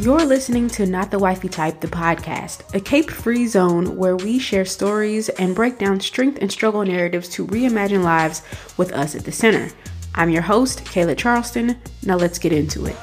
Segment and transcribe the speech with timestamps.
[0.00, 4.38] You're listening to Not the Wifey Type, the podcast, a cape free zone where we
[4.38, 8.40] share stories and break down strength and struggle narratives to reimagine lives
[8.78, 9.68] with us at the center.
[10.14, 11.78] I'm your host, Kayla Charleston.
[12.02, 12.96] Now let's get into it.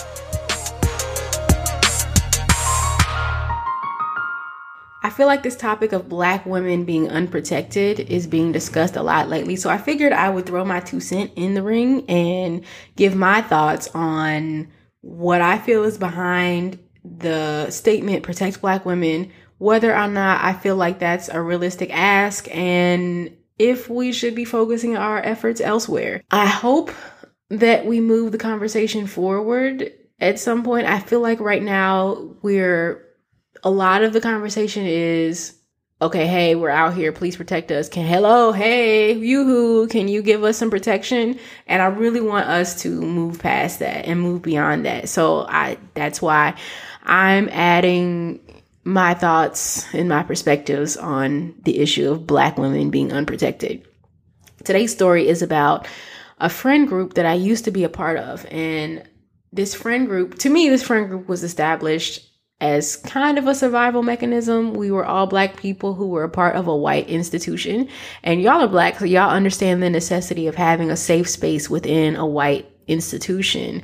[5.03, 9.29] I feel like this topic of black women being unprotected is being discussed a lot
[9.29, 9.55] lately.
[9.55, 13.43] So I figured I would throw my two cent in the ring and give my
[13.43, 14.69] thoughts on
[15.01, 16.79] what I feel is behind
[17.17, 22.47] the statement protect black women, whether or not I feel like that's a realistic ask
[22.55, 26.21] and if we should be focusing our efforts elsewhere.
[26.29, 26.91] I hope
[27.49, 30.87] that we move the conversation forward at some point.
[30.87, 33.05] I feel like right now we're
[33.63, 35.57] a lot of the conversation is
[35.99, 37.89] okay, hey, we're out here, please protect us.
[37.89, 41.39] Can hello, hey, you who can you give us some protection?
[41.65, 45.09] And I really want us to move past that and move beyond that.
[45.09, 46.55] So I that's why
[47.07, 48.41] I'm adding
[48.83, 53.87] my thoughts and my perspectives on the issue of black women being unprotected.
[54.63, 55.87] Today's story is about
[56.39, 58.45] a friend group that I used to be a part of.
[58.51, 59.03] And
[59.51, 64.03] this friend group, to me, this friend group was established as kind of a survival
[64.03, 64.73] mechanism.
[64.73, 67.87] We were all black people who were a part of a white institution.
[68.23, 72.15] And y'all are black, so y'all understand the necessity of having a safe space within
[72.15, 73.83] a white institution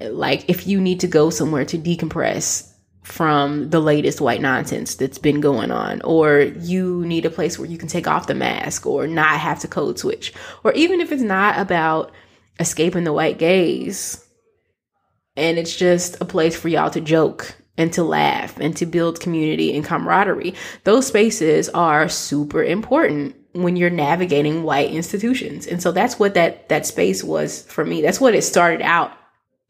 [0.00, 5.18] like if you need to go somewhere to decompress from the latest white nonsense that's
[5.18, 8.84] been going on, or you need a place where you can take off the mask
[8.84, 12.12] or not have to code switch, or even if it's not about
[12.58, 14.24] escaping the white gaze
[15.36, 19.20] and it's just a place for y'all to joke and to laugh and to build
[19.20, 20.54] community and camaraderie.
[20.84, 25.66] Those spaces are super important when you're navigating white institutions.
[25.66, 28.02] And so that's what that that space was for me.
[28.02, 29.12] That's what it started out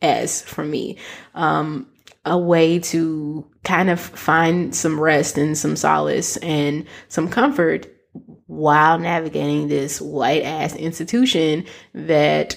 [0.02, 0.98] as for me.
[1.34, 1.88] Um,
[2.24, 7.86] a way to kind of find some rest and some solace and some comfort
[8.46, 11.64] while navigating this white ass institution
[11.94, 12.56] that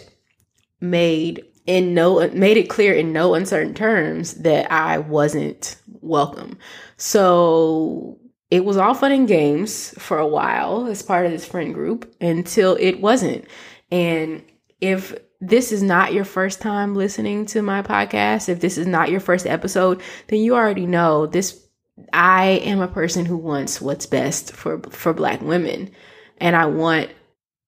[0.82, 6.58] made in no made it clear in no uncertain terms that I wasn't welcome.
[6.98, 11.74] So it was all fun and games for a while as part of this friend
[11.74, 13.46] group until it wasn't.
[13.92, 14.44] And
[14.82, 19.10] if this is not your first time listening to my podcast, if this is not
[19.10, 21.66] your first episode, then you already know this
[22.14, 25.92] I am a person who wants what's best for for black women.
[26.40, 27.12] And I want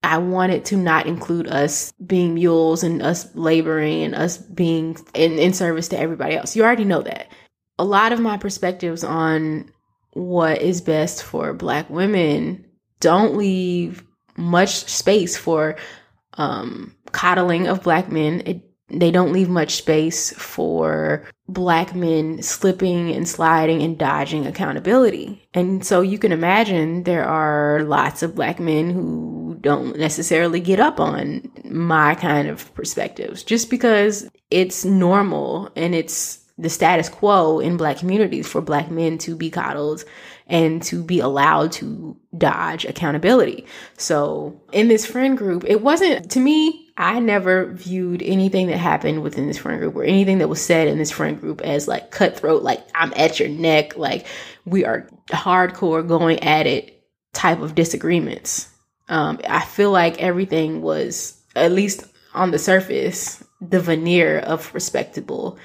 [0.04, 4.98] I want it to not include us being mules and us laboring and us being
[5.14, 6.56] in, in service to everybody else.
[6.56, 7.28] You already know that.
[7.78, 9.72] A lot of my perspectives on
[10.14, 12.66] what is best for black women
[13.00, 14.04] don't leave
[14.36, 15.78] much space for
[16.34, 18.42] um, coddling of black men.
[18.46, 25.48] It, they don't leave much space for black men slipping and sliding and dodging accountability.
[25.54, 30.80] And so you can imagine there are lots of black men who don't necessarily get
[30.80, 37.60] up on my kind of perspectives just because it's normal and it's the status quo
[37.60, 40.04] in black communities for black men to be coddled
[40.48, 43.66] and to be allowed to dodge accountability.
[43.98, 49.24] So in this friend group, it wasn't to me, I never viewed anything that happened
[49.24, 52.12] within this friend group or anything that was said in this friend group as like
[52.12, 54.26] cutthroat, like I'm at your neck, like
[54.66, 57.04] we are hardcore going at it
[57.34, 58.70] type of disagreements.
[59.10, 65.58] Um, I feel like everything was, at least on the surface, the veneer of respectable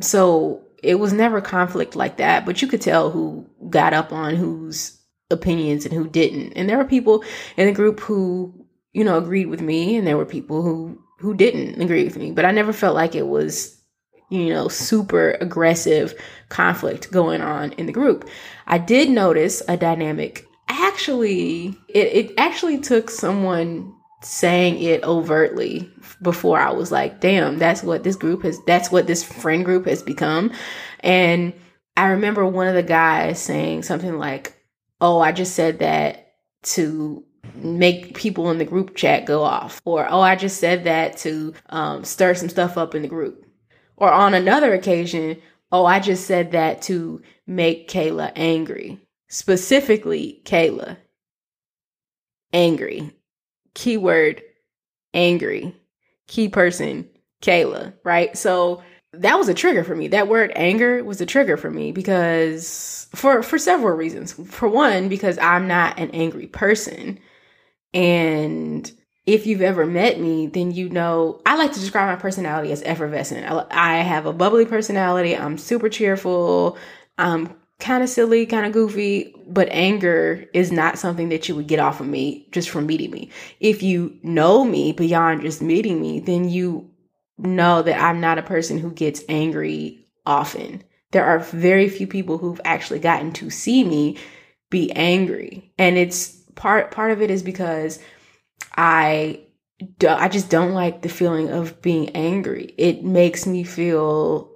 [0.00, 4.36] so it was never conflict like that, but you could tell who got up on
[4.36, 4.98] whose
[5.30, 6.52] opinions and who didn't.
[6.52, 7.24] And there were people
[7.56, 8.65] in the group who,
[8.96, 12.30] you know, agreed with me and there were people who who didn't agree with me,
[12.30, 13.78] but I never felt like it was,
[14.30, 16.14] you know, super aggressive
[16.48, 18.26] conflict going on in the group.
[18.66, 20.46] I did notice a dynamic.
[20.68, 25.90] Actually, it, it actually took someone saying it overtly
[26.22, 29.84] before I was like, damn, that's what this group has, that's what this friend group
[29.84, 30.52] has become.
[31.00, 31.52] And
[31.98, 34.54] I remember one of the guys saying something like,
[35.02, 36.32] oh, I just said that
[36.62, 37.24] to
[37.56, 39.80] make people in the group chat go off.
[39.84, 43.46] Or, oh, I just said that to um, stir some stuff up in the group.
[43.96, 45.38] Or on another occasion,
[45.72, 49.00] oh, I just said that to make Kayla angry.
[49.28, 50.96] Specifically, Kayla.
[52.52, 53.12] Angry.
[53.74, 54.42] Keyword
[55.12, 55.74] angry
[56.26, 57.08] key person,
[57.42, 58.36] Kayla, right?
[58.36, 58.82] So
[59.12, 60.08] that was a trigger for me.
[60.08, 64.32] That word anger was a trigger for me because for for several reasons.
[64.32, 67.18] For one, because I'm not an angry person.
[67.94, 68.90] And
[69.26, 72.82] if you've ever met me, then you know I like to describe my personality as
[72.82, 73.46] effervescent.
[73.70, 75.36] I, have a bubbly personality.
[75.36, 76.78] I'm super cheerful.
[77.18, 81.66] I'm kind of silly, kind of goofy, but anger is not something that you would
[81.66, 83.30] get off of me just from meeting me.
[83.60, 86.90] If you know me beyond just meeting me, then you
[87.38, 90.82] know that I'm not a person who gets angry often.
[91.10, 94.16] There are very few people who've actually gotten to see me
[94.70, 95.72] be angry.
[95.78, 98.00] And it's part part of it is because
[98.76, 99.42] I
[99.98, 102.74] do, I just don't like the feeling of being angry.
[102.76, 104.50] It makes me feel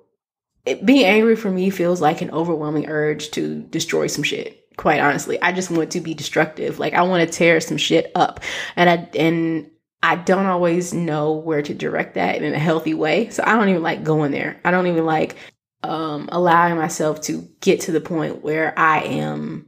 [0.66, 4.56] it, being angry for me feels like an overwhelming urge to destroy some shit.
[4.76, 6.78] Quite honestly, I just want to be destructive.
[6.78, 8.40] Like I want to tear some shit up,
[8.76, 9.70] and I and
[10.02, 13.28] I don't always know where to direct that in a healthy way.
[13.28, 14.58] So I don't even like going there.
[14.64, 15.36] I don't even like
[15.82, 19.66] um, allowing myself to get to the point where I am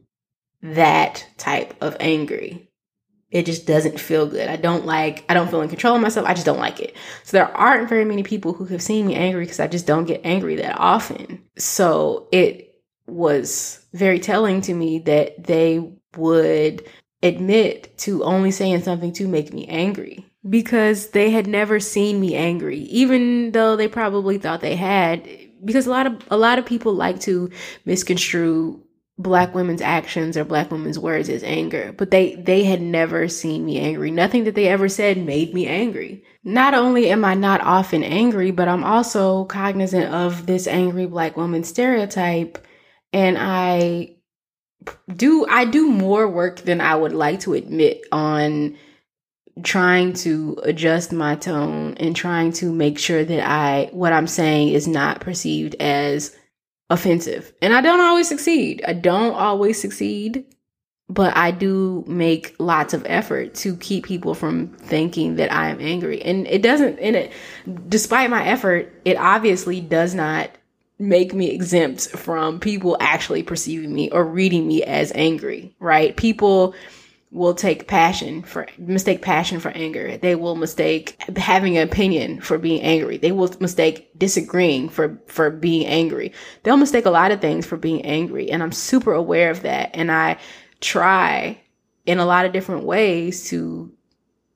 [0.63, 2.73] that type of angry
[3.33, 4.49] it just doesn't feel good.
[4.49, 6.27] I don't like, I don't feel in control of myself.
[6.29, 6.95] I just don't like it.
[7.25, 10.05] So there aren't very many people who have seen me angry because I just don't
[10.05, 11.43] get angry that often.
[11.57, 12.75] So it
[13.07, 16.85] was very telling to me that they would
[17.23, 22.35] admit to only saying something to make me angry because they had never seen me
[22.35, 25.27] angry, even though they probably thought they had.
[25.65, 27.49] Because a lot of a lot of people like to
[27.87, 28.83] misconstrue
[29.23, 31.95] black women's actions or black women's words as anger.
[31.97, 34.11] But they they had never seen me angry.
[34.11, 36.25] Nothing that they ever said made me angry.
[36.45, 41.37] Not only am i not often angry but i'm also cognizant of this angry black
[41.37, 42.59] woman stereotype.
[43.13, 44.17] And i
[45.15, 48.77] do i do more work than i would like to admit on
[49.63, 54.69] trying to adjust my tone and trying to make sure that i what i'm saying
[54.69, 56.35] is not perceived as
[56.93, 57.53] offensive.
[57.63, 58.85] And I don't always succeed.
[58.87, 60.45] I don't always succeed,
[61.09, 65.81] but I do make lots of effort to keep people from thinking that I am
[65.81, 66.23] angry.
[66.23, 67.33] And it doesn't, and it,
[67.89, 70.51] despite my effort, it obviously does not
[70.99, 76.17] make me exempt from people actually perceiving me or reading me as angry, right?
[76.17, 76.75] People,
[77.33, 80.19] will take passion for mistake passion for anger.
[80.19, 83.17] They will mistake having an opinion for being angry.
[83.17, 86.33] They will mistake disagreeing for for being angry.
[86.63, 89.91] They'll mistake a lot of things for being angry, and I'm super aware of that.
[89.95, 90.39] And I
[90.81, 91.59] try
[92.05, 93.91] in a lot of different ways to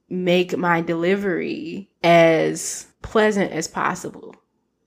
[0.09, 4.26] make my delivery as pleasant as possible.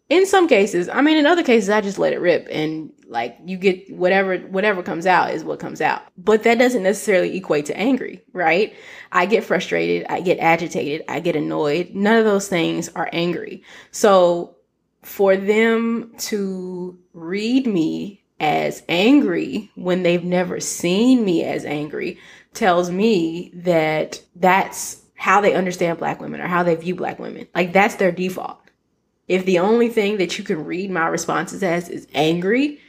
[0.09, 3.37] In some cases, I mean, in other cases, I just let it rip and like
[3.45, 6.01] you get whatever whatever comes out is what comes out.
[6.17, 8.75] But that doesn't necessarily equate to angry, right?
[9.11, 11.91] I get frustrated, I get agitated, I get annoyed.
[11.93, 13.63] None of those things are angry.
[13.91, 14.55] So
[15.03, 22.19] for them to read me as angry when they've never seen me as angry
[22.53, 27.47] tells me that that's how they understand black women or how they view black women.
[27.53, 28.59] Like that's their default.
[29.29, 32.81] If the only thing that you can read my responses as is angry,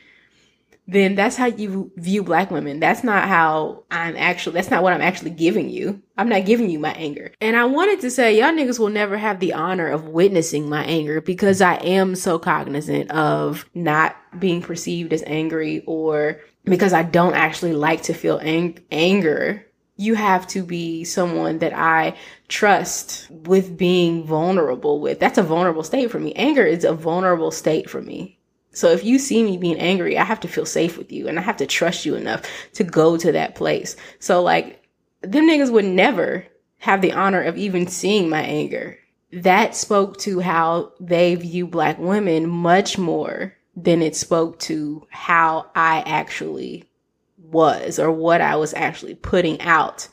[0.89, 2.81] then that's how you view black women.
[2.81, 6.03] That's not how I'm actually, that's not what I'm actually giving you.
[6.19, 7.33] I'm not giving you my anger.
[7.41, 10.83] And I wanted to say, y'all niggas will never have the honor of witnessing my
[10.85, 17.05] anger because I am so cognizant of not being perceived as angry or because I
[17.05, 19.65] don't actually like to feel ang- anger
[20.01, 22.17] you have to be someone that I
[22.49, 25.21] trust with being vulnerable with.
[25.21, 26.33] That's a vulnerable state for me.
[26.35, 28.39] Anger is a vulnerable state for me.
[28.73, 31.39] So if you see me being angry, I have to feel safe with you and
[31.39, 32.43] I have to trust you enough
[32.75, 33.95] to go to that place.
[34.21, 34.83] So like
[35.21, 36.47] them niggas would never
[36.79, 38.99] have the honor of even seeing my anger.
[39.35, 45.71] That spoke to how they view black women much more than it spoke to how
[45.75, 46.90] I actually
[47.51, 50.09] was or what I was actually putting out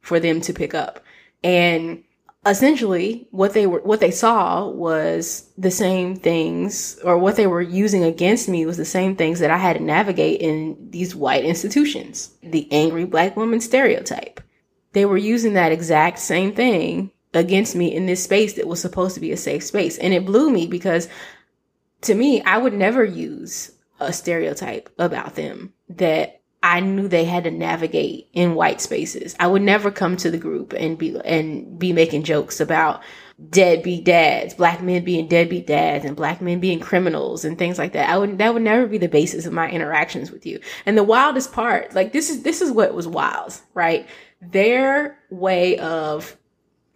[0.00, 1.02] for them to pick up.
[1.42, 2.04] And
[2.46, 7.60] essentially what they were what they saw was the same things or what they were
[7.60, 11.44] using against me was the same things that I had to navigate in these white
[11.44, 12.30] institutions.
[12.42, 14.40] The angry black woman stereotype.
[14.92, 19.14] They were using that exact same thing against me in this space that was supposed
[19.14, 19.98] to be a safe space.
[19.98, 21.08] And it blew me because
[22.02, 23.70] to me, I would never use
[24.00, 29.34] a stereotype about them that I knew they had to navigate in white spaces.
[29.40, 33.02] I would never come to the group and be and be making jokes about
[33.48, 37.94] deadbeat dads, black men being deadbeat dads and black men being criminals and things like
[37.94, 38.10] that.
[38.10, 40.60] I would that would never be the basis of my interactions with you.
[40.84, 44.06] And the wildest part, like this is this is what was wild, right?
[44.42, 46.36] Their way of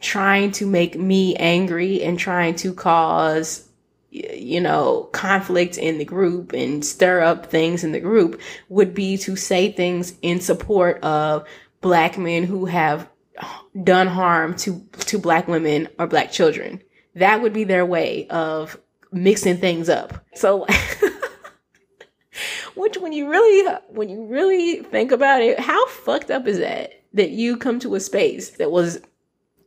[0.00, 3.66] trying to make me angry and trying to cause
[4.14, 9.18] you know, conflict in the group and stir up things in the group would be
[9.18, 11.44] to say things in support of
[11.80, 13.08] black men who have
[13.82, 16.80] done harm to to black women or black children.
[17.16, 18.78] That would be their way of
[19.10, 20.24] mixing things up.
[20.34, 20.64] So
[22.76, 27.02] which when you really when you really think about it, how fucked up is that?
[27.14, 29.00] That you come to a space that was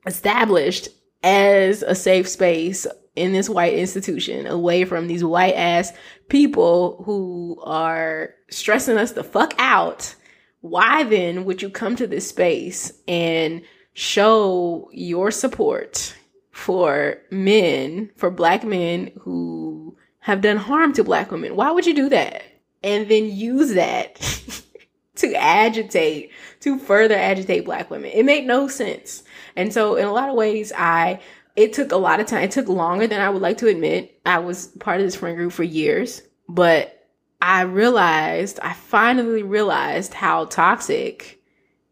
[0.06, 0.88] established
[1.24, 5.92] as a safe space in this white institution away from these white ass
[6.30, 10.16] people who are stressing us the fuck out.
[10.62, 13.62] Why then would you come to this space and
[13.94, 16.16] show your support
[16.52, 21.56] for men, for black men who have done harm to black women?
[21.56, 22.44] Why would you do that?
[22.84, 24.16] and then use that
[25.16, 26.32] to agitate,
[26.62, 28.12] to further agitate black women.
[28.14, 29.24] It made no sense.
[29.58, 31.20] And so in a lot of ways, I,
[31.56, 32.44] it took a lot of time.
[32.44, 34.22] It took longer than I would like to admit.
[34.26, 37.08] I was part of this friend group for years, but
[37.42, 41.42] I realized, I finally realized how toxic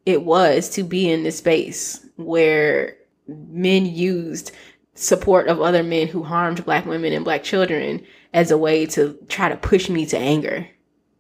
[0.06, 4.52] it was to be in this space where men used
[4.94, 9.18] support of other men who harmed black women and black children as a way to
[9.28, 10.68] try to push me to anger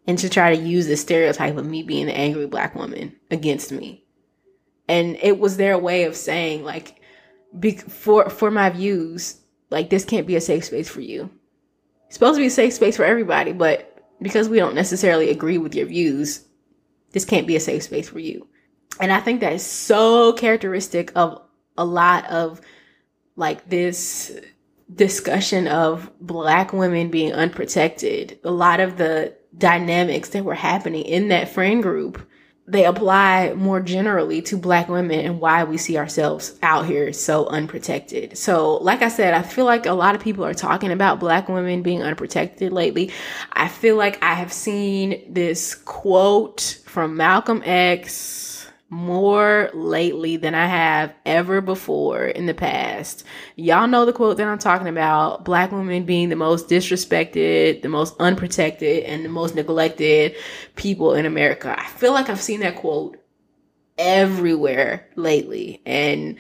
[0.06, 3.72] and to try to use the stereotype of me being the angry black woman against
[3.72, 4.05] me.
[4.88, 7.02] And it was their way of saying like,
[7.58, 9.38] be, for for my views,
[9.70, 11.30] like this can't be a safe space for you.
[12.08, 15.58] It's supposed to be a safe space for everybody, but because we don't necessarily agree
[15.58, 16.46] with your views,
[17.12, 18.48] this can't be a safe space for you.
[19.00, 21.42] And I think that is so characteristic of
[21.78, 22.62] a lot of
[23.36, 24.38] like this
[24.94, 28.40] discussion of black women being unprotected.
[28.44, 32.26] A lot of the dynamics that were happening in that friend group
[32.68, 37.46] they apply more generally to black women and why we see ourselves out here so
[37.46, 38.38] unprotected.
[38.38, 41.48] So, like I said, I feel like a lot of people are talking about black
[41.48, 43.12] women being unprotected lately.
[43.54, 48.45] I feel like I have seen this quote from Malcolm X
[48.90, 53.24] more lately than I have ever before in the past.
[53.56, 57.90] Y'all know the quote that I'm talking about black women being the most disrespected, the
[57.90, 60.36] most unprotected, and the most neglected
[60.76, 61.76] people in America.
[61.78, 63.18] I feel like I've seen that quote
[63.98, 65.82] everywhere lately.
[65.86, 66.38] And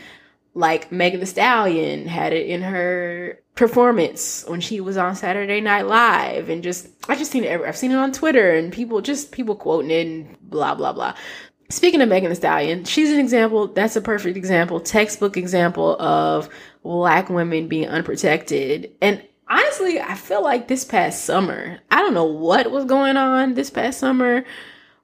[0.54, 5.88] like Megan Thee Stallion had it in her performance when she was on Saturday Night
[5.88, 9.32] Live and just I just seen it I've seen it on Twitter and people just
[9.32, 11.14] people quoting it and blah blah blah.
[11.70, 13.68] Speaking of Megan Thee Stallion, she's an example.
[13.68, 16.48] That's a perfect example, textbook example of
[16.84, 18.92] black women being unprotected.
[19.02, 23.56] And honestly, I feel like this past summer, I don't know what was going on
[23.56, 24.46] this past summer,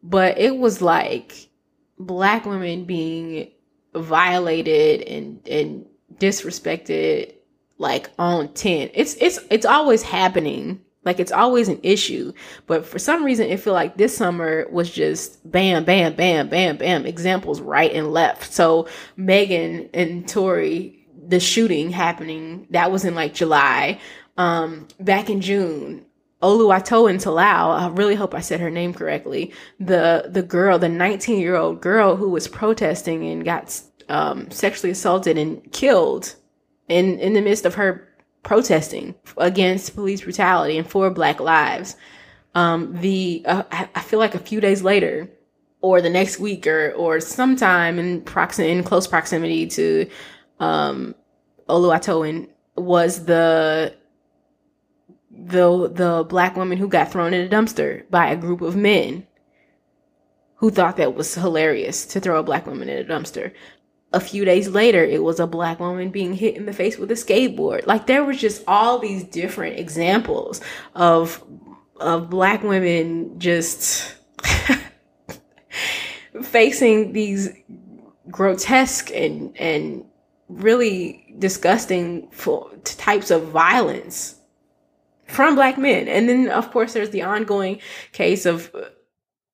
[0.03, 1.49] but it was like
[1.97, 3.51] black women being
[3.95, 7.33] violated and and disrespected
[7.77, 8.91] like on 10.
[8.93, 12.33] It's it's it's always happening like it's always an issue.
[12.67, 16.77] But for some reason, it feel like this summer was just bam, bam, bam, bam,
[16.77, 18.53] bam, examples right and left.
[18.53, 23.99] So Megan and Tory, the shooting happening, that was in like July.
[24.37, 26.05] Um, back in June,
[26.41, 29.53] Oluwatoyin Salau, I really hope I said her name correctly.
[29.79, 33.79] The the girl, the 19 year old girl who was protesting and got
[34.09, 36.35] um, sexually assaulted and killed
[36.87, 38.07] in in the midst of her
[38.43, 41.95] protesting against police brutality and for Black lives.
[42.53, 45.29] Um, the uh, I feel like a few days later,
[45.81, 50.09] or the next week, or or sometime in proxim in close proximity to
[50.59, 51.15] um,
[51.69, 53.95] Oluwatoyin was the
[55.31, 59.25] the the black woman who got thrown in a dumpster by a group of men
[60.55, 63.51] who thought that was hilarious to throw a black woman in a dumpster
[64.13, 67.11] a few days later, it was a black woman being hit in the face with
[67.11, 67.85] a skateboard.
[67.87, 70.61] Like there was just all these different examples
[70.95, 71.43] of
[71.99, 74.15] of black women just
[76.43, 77.49] facing these
[78.29, 80.05] grotesque and and
[80.49, 82.29] really disgusting
[82.83, 84.35] types of violence
[85.25, 86.09] from black men.
[86.09, 87.79] And then of course there's the ongoing
[88.11, 88.75] case of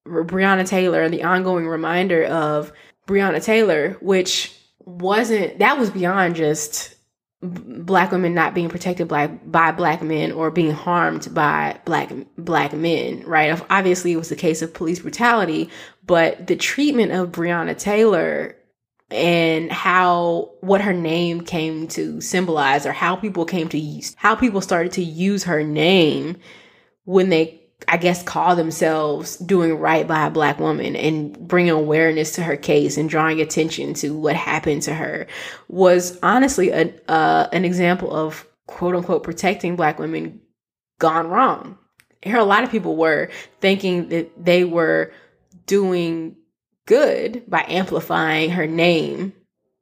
[0.08, 2.72] Breonna Taylor and the ongoing reminder of
[3.08, 6.94] Breonna Taylor, which wasn't that was beyond just
[7.42, 12.74] black women not being protected by by black men or being harmed by black black
[12.74, 13.60] men, right?
[13.70, 15.70] Obviously, it was a case of police brutality,
[16.06, 18.56] but the treatment of Breonna Taylor
[19.10, 24.36] and how what her name came to symbolize or how people came to use how
[24.36, 26.36] people started to use her name
[27.06, 32.32] when they I guess, call themselves doing right by a black woman and bringing awareness
[32.34, 35.28] to her case and drawing attention to what happened to her
[35.68, 40.42] was honestly a, uh, an example of quote unquote protecting black women
[41.00, 41.78] gone wrong.
[42.22, 43.30] Here, a lot of people were
[43.62, 45.12] thinking that they were
[45.68, 46.36] doing
[46.88, 49.34] good by amplifying her name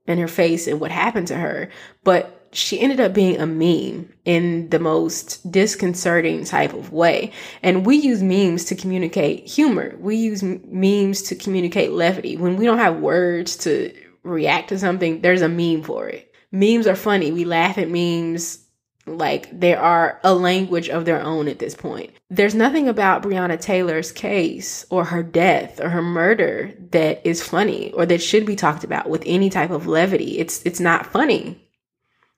[0.06, 1.70] and her face and what happened to her,
[2.04, 7.32] but she ended up being a meme in the most disconcerting type of way.
[7.62, 9.96] And we use memes to communicate humor.
[10.00, 12.38] We use memes to communicate levity.
[12.38, 13.94] When we don't have words to
[14.24, 16.34] react to something, there's a meme for it.
[16.52, 17.32] Memes are funny.
[17.32, 18.66] We laugh at memes
[19.08, 22.12] like they are a language of their own at this point.
[22.30, 27.92] There's nothing about Breonna Taylor's case or her death or her murder that is funny
[27.92, 30.40] or that should be talked about with any type of levity.
[30.40, 31.65] It's it's not funny.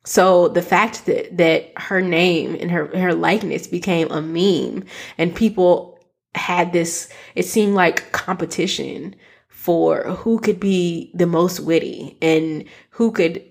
[0.08, 4.86] So the fact that that her name and her her likeness became a meme
[5.18, 6.00] and people
[6.34, 9.18] had this it seemed like competition
[9.50, 13.44] for who could be the most witty and who could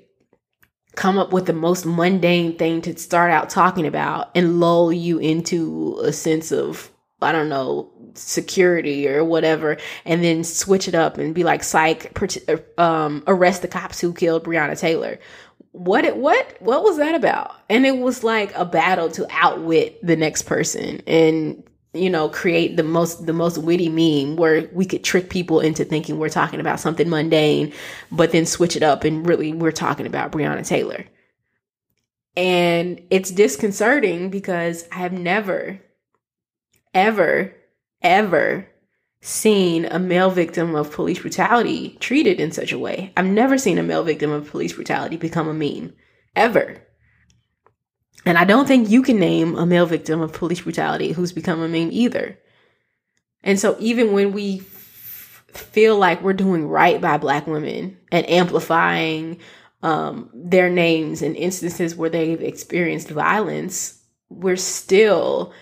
[0.94, 5.18] come up with the most mundane thing to start out talking about and lull you
[5.18, 11.18] into a sense of I don't know security or whatever, and then switch it up
[11.18, 12.16] and be like, "Psych,
[12.78, 15.18] um, arrest the cops who killed Breonna Taylor."
[15.76, 17.54] What it what what was that about?
[17.68, 22.76] And it was like a battle to outwit the next person and you know create
[22.76, 26.60] the most the most witty meme where we could trick people into thinking we're talking
[26.60, 27.72] about something mundane
[28.10, 31.04] but then switch it up and really we're talking about Breonna Taylor.
[32.36, 35.80] And it's disconcerting because I have never
[36.94, 37.54] ever
[38.02, 38.66] ever
[39.20, 43.12] seen a male victim of police brutality treated in such a way.
[43.16, 45.94] I've never seen a male victim of police brutality become a meme,
[46.34, 46.82] ever.
[48.24, 51.60] And I don't think you can name a male victim of police brutality who's become
[51.60, 52.38] a meme either.
[53.42, 58.28] And so even when we f- feel like we're doing right by black women and
[58.28, 59.38] amplifying
[59.82, 65.52] um, their names and instances where they've experienced violence, we're still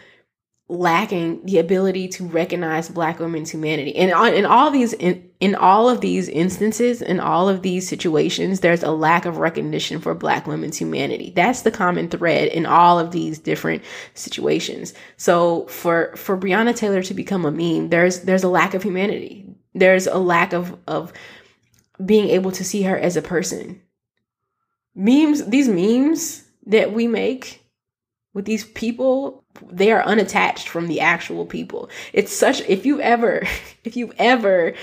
[0.69, 3.95] lacking the ability to recognize black women's humanity.
[3.97, 8.61] And in all these in, in all of these instances in all of these situations
[8.61, 11.35] there's a lack of recognition for black women's humanity.
[11.37, 13.83] That's the common thread in all of these different
[14.15, 14.95] situations.
[15.19, 19.47] So for for Breonna Taylor to become a meme there's there's a lack of humanity.
[19.75, 21.13] There's a lack of of
[22.05, 23.83] being able to see her as a person.
[24.95, 27.64] Memes these memes that we make
[28.35, 31.89] with these people they are unattached from the actual people.
[32.13, 33.45] It's such if you ever
[33.85, 34.75] if you've ever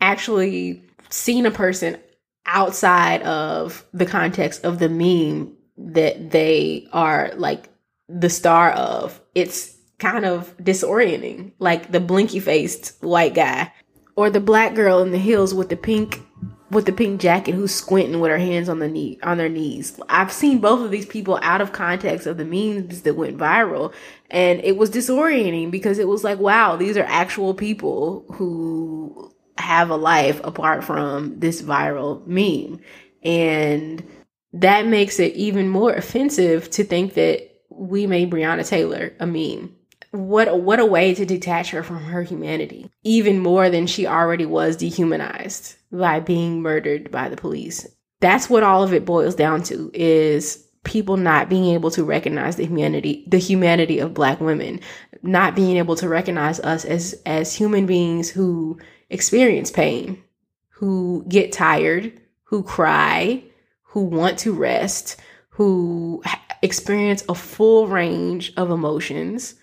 [0.00, 1.98] actually seen a person
[2.46, 7.68] outside of the context of the meme that they are like
[8.08, 11.52] the star of it's kind of disorienting.
[11.58, 13.72] Like the blinky faced white guy
[14.16, 16.22] or the black girl in the hills with the pink
[16.70, 19.98] with the pink jacket who's squinting with her hands on the knee on their knees.
[20.08, 23.92] I've seen both of these people out of context of the memes that went viral
[24.30, 29.90] and it was disorienting because it was like wow, these are actual people who have
[29.90, 32.80] a life apart from this viral meme.
[33.22, 34.06] And
[34.52, 39.76] that makes it even more offensive to think that we made Breonna Taylor a meme
[40.12, 44.46] what what a way to detach her from her humanity even more than she already
[44.46, 47.86] was dehumanized by being murdered by the police.
[48.20, 52.56] That's what all of it boils down to is people not being able to recognize
[52.56, 54.80] the humanity the humanity of black women
[55.22, 58.78] not being able to recognize us as as human beings who
[59.10, 60.22] experience pain
[60.70, 63.42] who get tired who cry
[63.82, 65.20] who want to rest
[65.50, 66.22] who
[66.62, 69.56] experience a full range of emotions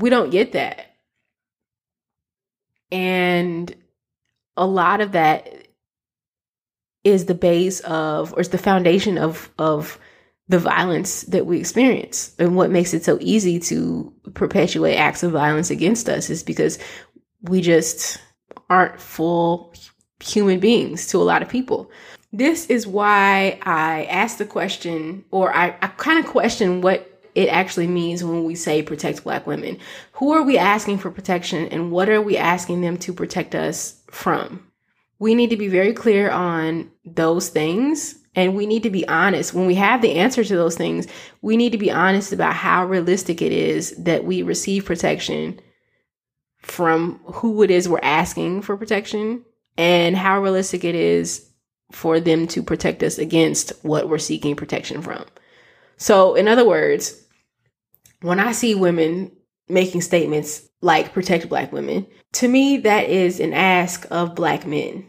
[0.00, 0.94] we don't get that.
[2.90, 3.74] And
[4.56, 5.68] a lot of that
[7.04, 9.98] is the base of or is the foundation of of
[10.48, 15.32] the violence that we experience and what makes it so easy to perpetuate acts of
[15.32, 16.78] violence against us is because
[17.42, 18.18] we just
[18.70, 19.74] aren't full
[20.20, 21.90] human beings to a lot of people.
[22.32, 27.48] This is why I asked the question, or I, I kind of question what it
[27.50, 29.78] actually means when we say protect black women.
[30.12, 34.00] Who are we asking for protection and what are we asking them to protect us
[34.10, 34.66] from?
[35.18, 39.52] We need to be very clear on those things and we need to be honest.
[39.52, 41.08] When we have the answer to those things,
[41.42, 45.60] we need to be honest about how realistic it is that we receive protection
[46.62, 49.44] from who it is we're asking for protection
[49.76, 51.50] and how realistic it is
[51.92, 55.22] for them to protect us against what we're seeking protection from.
[55.98, 57.25] So, in other words,
[58.20, 59.32] when I see women
[59.68, 65.08] making statements like protect black women, to me, that is an ask of black men.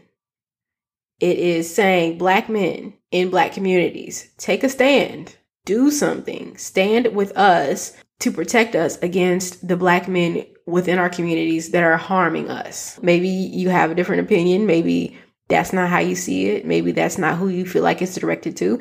[1.20, 7.36] It is saying black men in black communities, take a stand, do something, stand with
[7.36, 12.98] us to protect us against the black men within our communities that are harming us.
[13.02, 14.66] Maybe you have a different opinion.
[14.66, 15.16] Maybe
[15.48, 16.66] that's not how you see it.
[16.66, 18.78] Maybe that's not who you feel like it's directed to.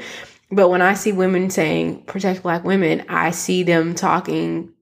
[0.49, 4.73] But when I see women saying protect black women, I see them talking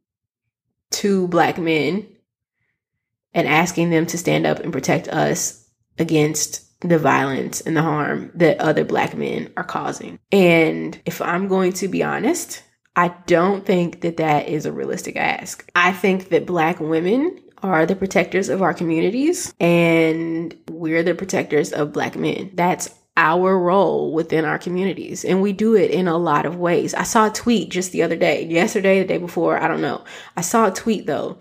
[0.91, 2.07] to black men
[3.33, 8.31] and asking them to stand up and protect us against the violence and the harm
[8.35, 10.19] that other black men are causing.
[10.31, 12.63] And if I'm going to be honest,
[12.95, 15.69] I don't think that that is a realistic ask.
[15.75, 21.73] I think that black women are the protectors of our communities and we're the protectors
[21.73, 22.51] of black men.
[22.53, 25.23] That's our role within our communities.
[25.23, 26.93] And we do it in a lot of ways.
[26.93, 30.03] I saw a tweet just the other day, yesterday, the day before, I don't know.
[30.35, 31.37] I saw a tweet though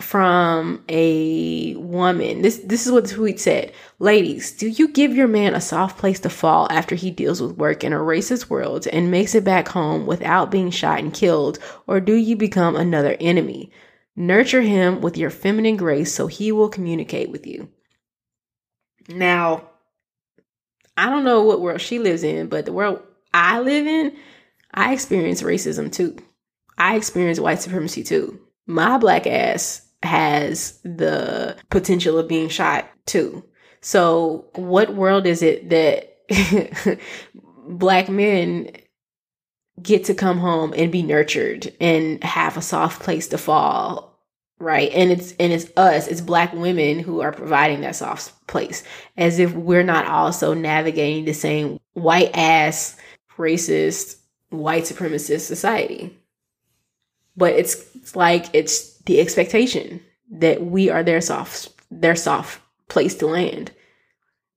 [0.00, 2.42] from a woman.
[2.42, 3.72] This this is what the tweet said.
[3.98, 7.58] Ladies, do you give your man a soft place to fall after he deals with
[7.58, 11.58] work in a racist world and makes it back home without being shot and killed,
[11.86, 13.70] or do you become another enemy?
[14.16, 17.68] Nurture him with your feminine grace so he will communicate with you.
[19.08, 19.69] Now,
[21.00, 23.00] I don't know what world she lives in, but the world
[23.32, 24.14] I live in,
[24.74, 26.14] I experience racism too.
[26.76, 28.38] I experience white supremacy too.
[28.66, 33.42] My black ass has the potential of being shot too.
[33.80, 36.18] So, what world is it that
[37.66, 38.70] black men
[39.80, 44.09] get to come home and be nurtured and have a soft place to fall
[44.60, 44.92] right.
[44.92, 48.84] And it's and it's us it's black women who are providing that soft place
[49.16, 52.96] as if we're not also navigating the same white ass
[53.36, 54.16] racist
[54.50, 56.16] white supremacist society.
[57.36, 63.14] But it's, it's like it's the expectation that we are their soft their soft place
[63.16, 63.72] to land.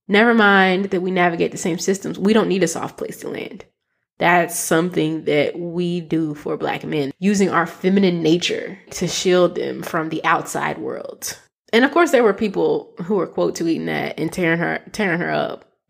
[0.07, 2.19] Never mind that we navigate the same systems.
[2.19, 3.65] We don't need a soft place to land
[4.19, 9.81] that's something that we do for black men, using our feminine nature to shield them
[9.83, 11.37] from the outside world.
[11.71, 15.19] And of course, there were people who were quote tweeting that and tearing her tearing
[15.19, 15.65] her up.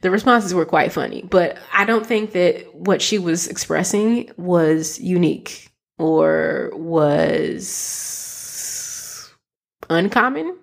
[0.00, 4.98] the responses were quite funny, but I don't think that what she was expressing was
[5.00, 8.10] unique or was
[9.88, 10.56] uncommon.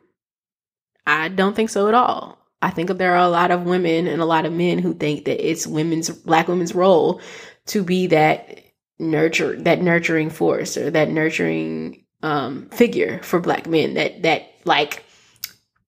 [1.05, 2.37] I don't think so at all.
[2.61, 5.25] I think there are a lot of women and a lot of men who think
[5.25, 7.21] that it's women's black women's role
[7.67, 8.63] to be that
[8.99, 15.03] nurture that nurturing force or that nurturing um, figure for black men that that like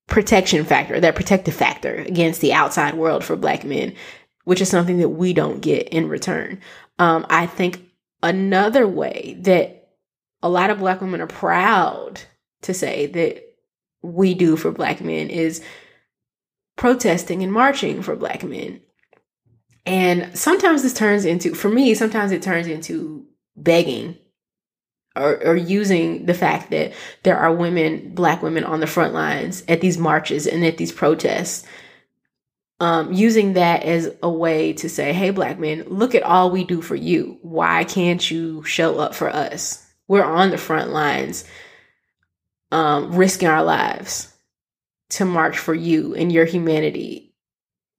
[0.06, 3.94] protection factor that protective factor against the outside world for black men
[4.44, 6.60] which is something that we don't get in return.
[6.98, 7.84] Um, i think
[8.22, 9.88] another way that
[10.42, 12.20] a lot of black women are proud
[12.62, 13.44] to say that
[14.02, 15.62] we do for black men is
[16.80, 18.80] protesting and marching for black men.
[19.84, 24.16] And sometimes this turns into, for me, sometimes it turns into begging
[25.14, 29.62] or, or using the fact that there are women, black women on the front lines
[29.68, 31.66] at these marches and at these protests.
[32.80, 36.64] Um, using that as a way to say, hey, black men, look at all we
[36.64, 37.38] do for you.
[37.42, 39.86] Why can't you show up for us?
[40.08, 41.44] We're on the front lines,
[42.72, 44.30] um, risking our lives
[45.10, 47.34] to march for you and your humanity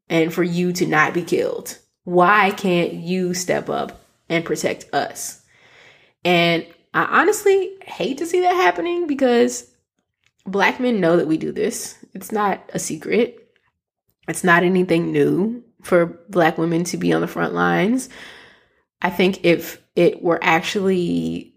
[0.09, 1.77] and for you to not be killed.
[2.03, 5.41] Why can't you step up and protect us?
[6.25, 9.69] And I honestly hate to see that happening because
[10.45, 11.97] black men know that we do this.
[12.13, 13.37] It's not a secret.
[14.27, 18.09] It's not anything new for black women to be on the front lines.
[19.01, 21.55] I think if it were actually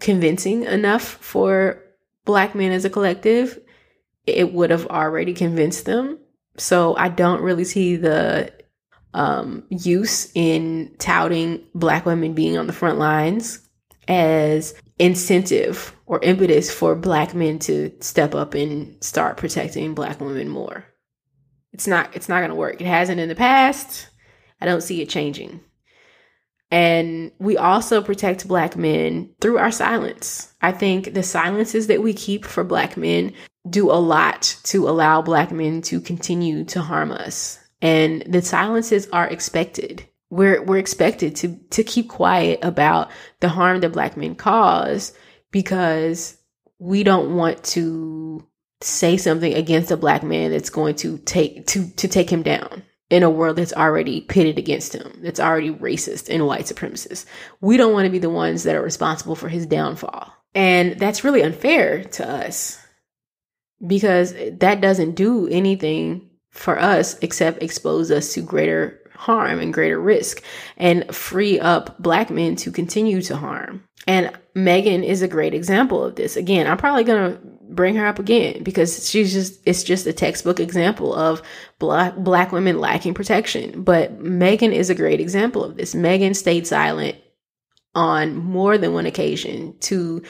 [0.00, 1.82] convincing enough for
[2.24, 3.58] black men as a collective,
[4.26, 6.18] it would have already convinced them.
[6.58, 8.52] So I don't really see the
[9.14, 13.60] um, use in touting Black women being on the front lines
[14.08, 20.48] as incentive or impetus for Black men to step up and start protecting Black women
[20.48, 20.84] more.
[21.72, 22.14] It's not.
[22.16, 22.80] It's not going to work.
[22.80, 24.08] It hasn't in the past.
[24.60, 25.60] I don't see it changing.
[26.70, 30.52] And we also protect Black men through our silence.
[30.60, 33.34] I think the silences that we keep for Black men
[33.68, 37.58] do a lot to allow Black men to continue to harm us.
[37.82, 40.06] And the silences are expected.
[40.30, 45.12] We're, we're expected to, to keep quiet about the harm that Black men cause
[45.50, 46.36] because
[46.78, 48.46] we don't want to
[48.80, 52.82] say something against a Black man that's going to take, to, to take him down
[53.08, 57.24] in a world that's already pitted against him, that's already racist and white supremacist.
[57.60, 60.32] We don't want to be the ones that are responsible for his downfall.
[60.56, 62.84] And that's really unfair to us
[63.84, 70.00] because that doesn't do anything for us except expose us to greater harm and greater
[70.00, 70.42] risk
[70.76, 73.82] and free up black men to continue to harm.
[74.06, 76.36] And Megan is a great example of this.
[76.36, 80.12] Again, I'm probably going to bring her up again because she's just it's just a
[80.12, 81.42] textbook example of
[81.78, 83.82] black black women lacking protection.
[83.82, 85.94] But Megan is a great example of this.
[85.94, 87.16] Megan stayed silent
[87.94, 90.22] on more than one occasion to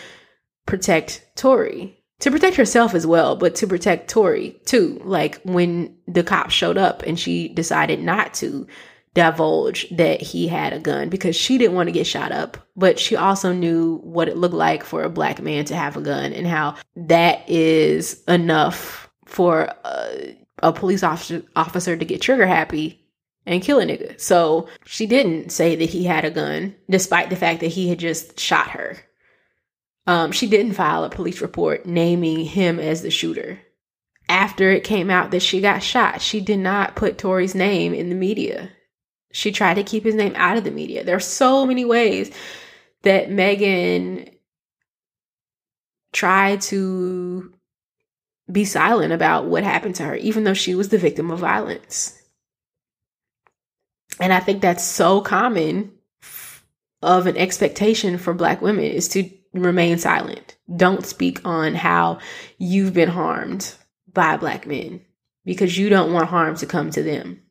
[0.65, 5.01] protect Tory to protect herself as well, but to protect Tory too.
[5.05, 8.67] Like when the cops showed up and she decided not to
[9.15, 12.99] divulge that he had a gun because she didn't want to get shot up, but
[12.99, 16.35] she also knew what it looked like for a black man to have a gun
[16.35, 23.03] and how that is enough for a, a police officer officer to get trigger happy
[23.47, 24.21] and kill a nigga.
[24.21, 27.99] So she didn't say that he had a gun, despite the fact that he had
[27.99, 28.99] just shot her.
[30.07, 33.61] Um, she didn't file a police report naming him as the shooter.
[34.29, 38.09] After it came out that she got shot, she did not put Tory's name in
[38.09, 38.71] the media.
[39.33, 41.05] She tried to keep his name out of the media.
[41.05, 42.31] There are so many ways
[43.03, 44.31] that Megan
[46.13, 47.53] tried to
[48.51, 52.21] be silent about what happened to her, even though she was the victim of violence.
[54.21, 55.93] And I think that's so common
[57.03, 59.29] of an expectation for Black women is to
[59.63, 60.57] remain silent.
[60.75, 62.19] Don't speak on how
[62.59, 63.75] you've been harmed
[64.13, 65.01] by black men
[65.45, 67.43] because you don't want harm to come to them.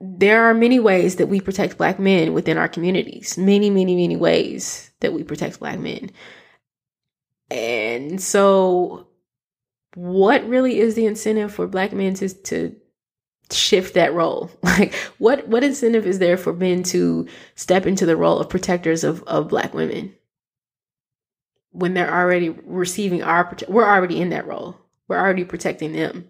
[0.00, 3.36] There are many ways that we protect black men within our communities.
[3.36, 6.10] Many, many, many ways that we protect black men.
[7.50, 9.08] And so
[9.94, 12.76] what really is the incentive for black men to to
[13.50, 14.50] shift that role?
[14.62, 19.02] Like what what incentive is there for men to step into the role of protectors
[19.04, 20.14] of, of black women?
[21.78, 24.76] When they're already receiving our we're already in that role.
[25.06, 26.28] We're already protecting them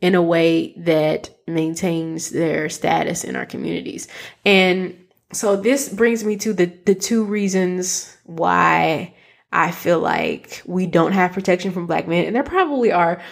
[0.00, 4.06] in a way that maintains their status in our communities.
[4.44, 4.98] And
[5.32, 9.14] so this brings me to the the two reasons why
[9.52, 12.26] i feel like we don't have protection from black men.
[12.26, 13.22] And there probably are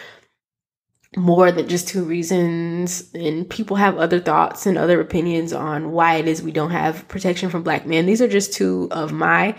[1.16, 3.11] more than just two reasons.
[3.14, 7.07] And people have other thoughts and other opinions on why it is we don't have
[7.09, 8.07] protection from black men.
[8.07, 9.55] These are just two of my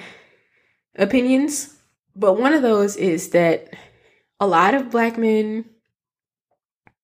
[0.96, 1.76] opinions,
[2.16, 3.74] but one of those is that
[4.40, 5.66] a lot of black men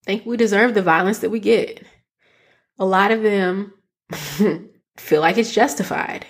[0.05, 1.83] think we deserve the violence that we get.
[2.77, 3.73] A lot of them
[4.97, 6.25] feel like it's justified.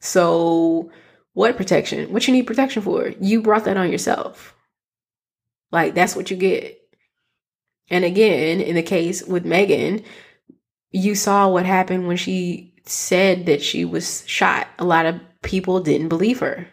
[0.00, 0.90] So,
[1.32, 2.12] what protection?
[2.12, 3.12] What you need protection for?
[3.20, 4.54] You brought that on yourself.
[5.70, 6.80] Like, that's what you get.
[7.88, 10.02] And again, in the case with Megan,
[10.90, 14.68] you saw what happened when she said that she was shot.
[14.78, 16.66] A lot of people didn't believe her.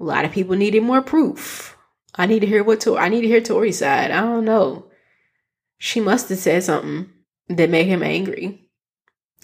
[0.00, 1.78] A lot of people needed more proof.
[2.16, 4.10] I need to hear what to I need to hear Tory's side.
[4.10, 4.90] I don't know.
[5.78, 7.08] She must have said something
[7.48, 8.68] that made him angry.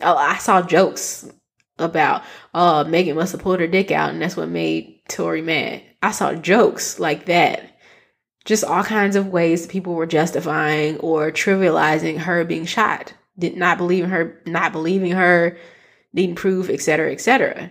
[0.00, 1.30] Oh, I saw jokes
[1.78, 2.22] about
[2.52, 5.82] uh Megan must have pulled her dick out and that's what made Tory mad.
[6.02, 7.78] I saw jokes like that.
[8.44, 13.14] Just all kinds of ways people were justifying or trivializing her being shot.
[13.38, 15.56] Did not believe in her, not believing her,
[16.12, 17.70] needing proof, etc., cetera.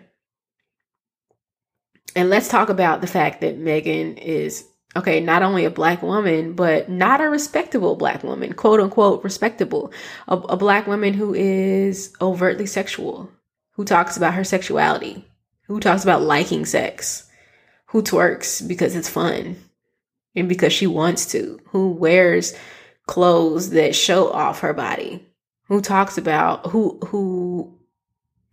[2.15, 6.53] And let's talk about the fact that Megan is okay, not only a black woman,
[6.53, 9.91] but not a respectable black woman, quote unquote respectable.
[10.27, 13.31] A, a, black woman who is overtly sexual,
[13.71, 15.25] who talks about her sexuality,
[15.67, 17.29] who talks about liking sex,
[17.87, 19.55] who twerks because it's fun
[20.35, 22.53] and because she wants to, who wears
[23.07, 25.25] clothes that show off her body,
[25.67, 27.77] who talks about who who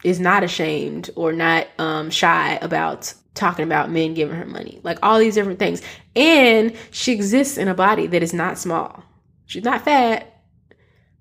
[0.04, 4.98] is not ashamed or not um, shy about talking about men giving her money, like
[5.02, 5.82] all these different things.
[6.14, 9.02] And she exists in a body that is not small.
[9.46, 10.42] She's not fat,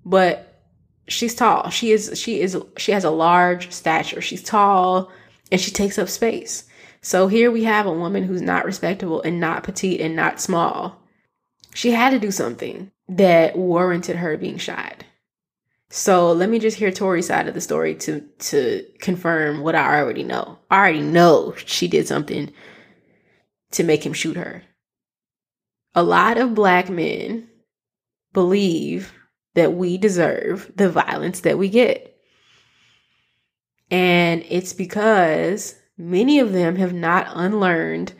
[0.04, 0.62] but
[1.08, 1.70] she's tall.
[1.70, 4.20] She is she is she has a large stature.
[4.20, 5.10] She's tall
[5.50, 6.64] and she takes up space.
[7.00, 11.00] So here we have a woman who's not respectable and not petite and not small.
[11.74, 15.04] She had to do something that warranted her being shot.
[15.90, 19.98] So let me just hear Tory's side of the story to to confirm what I
[19.98, 20.58] already know.
[20.70, 22.52] I already know she did something
[23.70, 24.62] to make him shoot her.
[25.94, 27.48] A lot of black men
[28.32, 29.12] believe
[29.54, 32.14] that we deserve the violence that we get.
[33.90, 38.12] And it's because many of them have not unlearned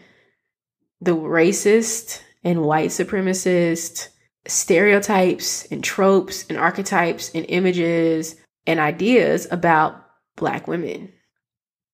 [1.00, 4.08] the racist and white supremacist
[4.46, 10.04] stereotypes and tropes and archetypes and images and ideas about
[10.36, 11.12] Black women.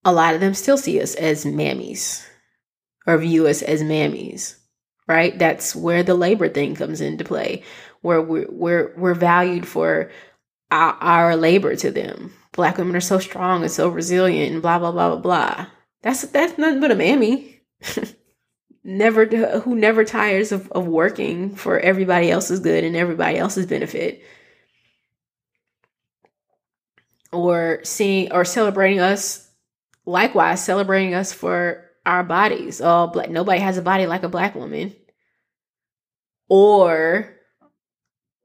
[0.03, 2.25] A lot of them still see us as mammies
[3.07, 4.55] or view us as mammies,
[5.07, 5.37] right?
[5.37, 7.63] That's where the labor thing comes into play,
[8.01, 10.11] where we're, we're, we're valued for
[10.71, 12.33] our, our labor to them.
[12.51, 15.67] Black women are so strong and so resilient and blah blah blah blah blah.
[16.03, 17.61] That's that's nothing but a mammy.
[18.85, 24.21] never who never tires of, of working for everybody else's good and everybody else's benefit.
[27.31, 29.49] Or seeing or celebrating us
[30.05, 32.79] likewise celebrating us for our bodies.
[32.79, 34.95] all black nobody has a body like a black woman.
[36.47, 37.35] Or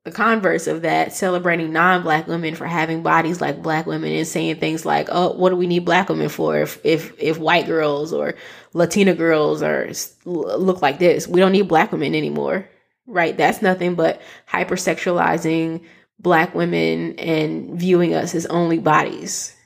[0.04, 4.56] the converse of that, celebrating non-black women for having bodies like black women and saying
[4.56, 8.14] things like, "Oh, what do we need black women for if if if white girls
[8.14, 8.34] or
[8.72, 9.90] Latina girls are
[10.24, 11.26] look like this?
[11.26, 12.68] We don't need black women anymore."
[13.06, 13.36] Right?
[13.36, 15.84] That's nothing but hypersexualizing
[16.18, 19.56] black women and viewing us as only bodies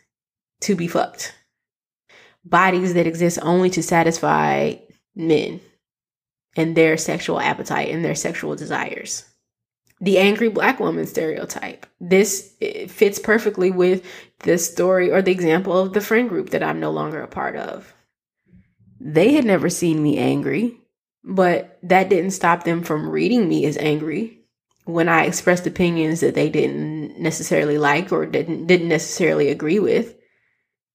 [0.62, 1.34] to be fucked.
[2.44, 4.74] Bodies that exist only to satisfy
[5.14, 5.60] men
[6.56, 9.24] and their sexual appetite and their sexual desires
[10.00, 11.86] the angry black woman stereotype.
[12.00, 12.54] This
[12.88, 14.04] fits perfectly with
[14.40, 17.56] the story or the example of the friend group that I'm no longer a part
[17.56, 17.94] of.
[19.06, 20.80] They had never seen me angry,
[21.22, 24.38] but that didn't stop them from reading me as angry
[24.86, 30.14] when I expressed opinions that they didn't necessarily like or didn't didn't necessarily agree with.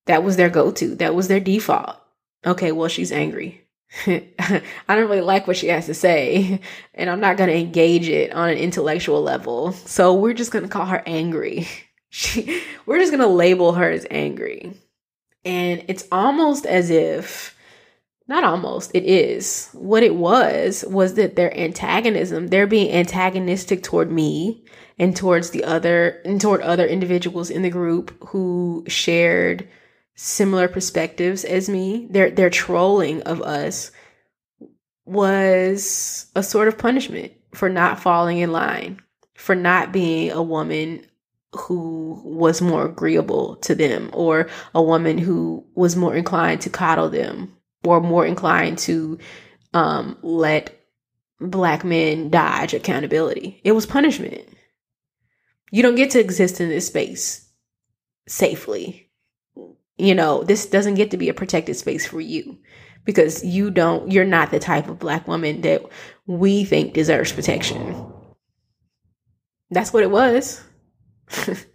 [0.07, 0.95] That was their go-to.
[0.95, 1.97] That was their default.
[2.43, 3.67] Okay, well she's angry.
[4.07, 6.61] I don't really like what she has to say,
[6.95, 9.73] and I'm not going to engage it on an intellectual level.
[9.73, 11.67] So we're just going to call her angry.
[12.11, 14.73] She, we're just going to label her as angry.
[15.45, 17.55] And it's almost as if,
[18.29, 19.69] not almost, it is.
[19.73, 24.63] What it was, was that their antagonism, they're being antagonistic toward me
[24.99, 29.67] and towards the other, and toward other individuals in the group who shared
[30.13, 33.91] similar perspectives as me, their their trolling of us
[35.05, 38.99] was a sort of punishment for not falling in line,
[39.33, 41.03] for not being a woman
[41.53, 47.09] who was more agreeable to them or a woman who was more inclined to coddle
[47.09, 49.17] them or more inclined to
[49.73, 50.75] um, let
[51.39, 53.61] black men dodge accountability.
[53.63, 54.47] It was punishment.
[55.71, 57.47] You don't get to exist in this space
[58.27, 59.09] safely
[59.99, 62.57] you know, this doesn't get to be a protected space for you
[63.03, 65.83] because you don't, you're not the type of black woman that
[66.25, 68.11] we think deserves protection.
[69.69, 70.63] That's what it was.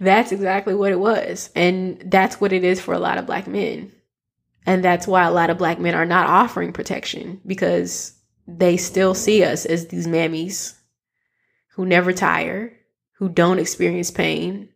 [0.00, 1.50] that's exactly what it was.
[1.54, 3.92] And that's what it is for a lot of black men.
[4.66, 8.12] And that's why a lot of black men are not offering protection because
[8.48, 10.74] they still see us as these mammies
[11.76, 12.76] who never tire,
[13.18, 14.68] who don't experience pain,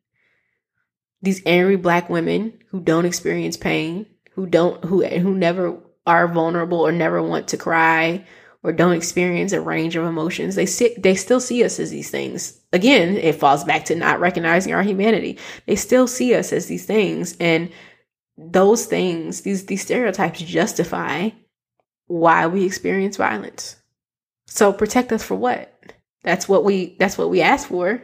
[1.22, 6.81] these angry black women who don't experience pain, who don't who who never are vulnerable
[6.81, 8.24] or never want to cry
[8.62, 10.55] or don't experience a range of emotions.
[10.55, 12.61] They sit they still see us as these things.
[12.72, 15.38] Again, it falls back to not recognizing our humanity.
[15.66, 17.70] They still see us as these things and
[18.40, 21.31] those things, these these stereotypes justify
[22.07, 23.76] why we experience violence.
[24.46, 25.72] So protect us for what?
[26.22, 28.03] That's what we that's what we ask for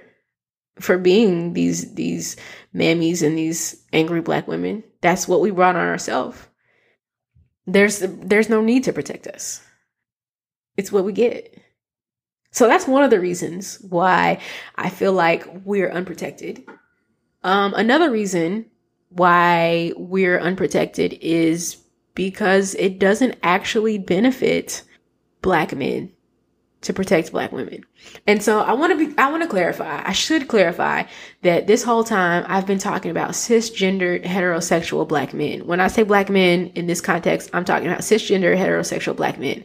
[0.78, 2.36] for being these these
[2.74, 4.84] mammies and these angry black women.
[5.00, 6.38] That's what we brought on ourselves.
[7.66, 9.62] There's there's no need to protect us.
[10.76, 11.58] It's what we get.
[12.50, 14.40] So that's one of the reasons why
[14.76, 16.64] I feel like we're unprotected.
[17.42, 18.66] Um, another reason
[19.10, 21.76] why we're unprotected is
[22.14, 24.82] because it doesn't actually benefit
[25.42, 26.12] black men
[26.82, 27.84] to protect black women.
[28.26, 31.04] And so I want to be, I want to clarify, I should clarify
[31.42, 35.66] that this whole time I've been talking about cisgendered heterosexual black men.
[35.66, 39.64] When I say black men in this context, I'm talking about cisgender heterosexual black men.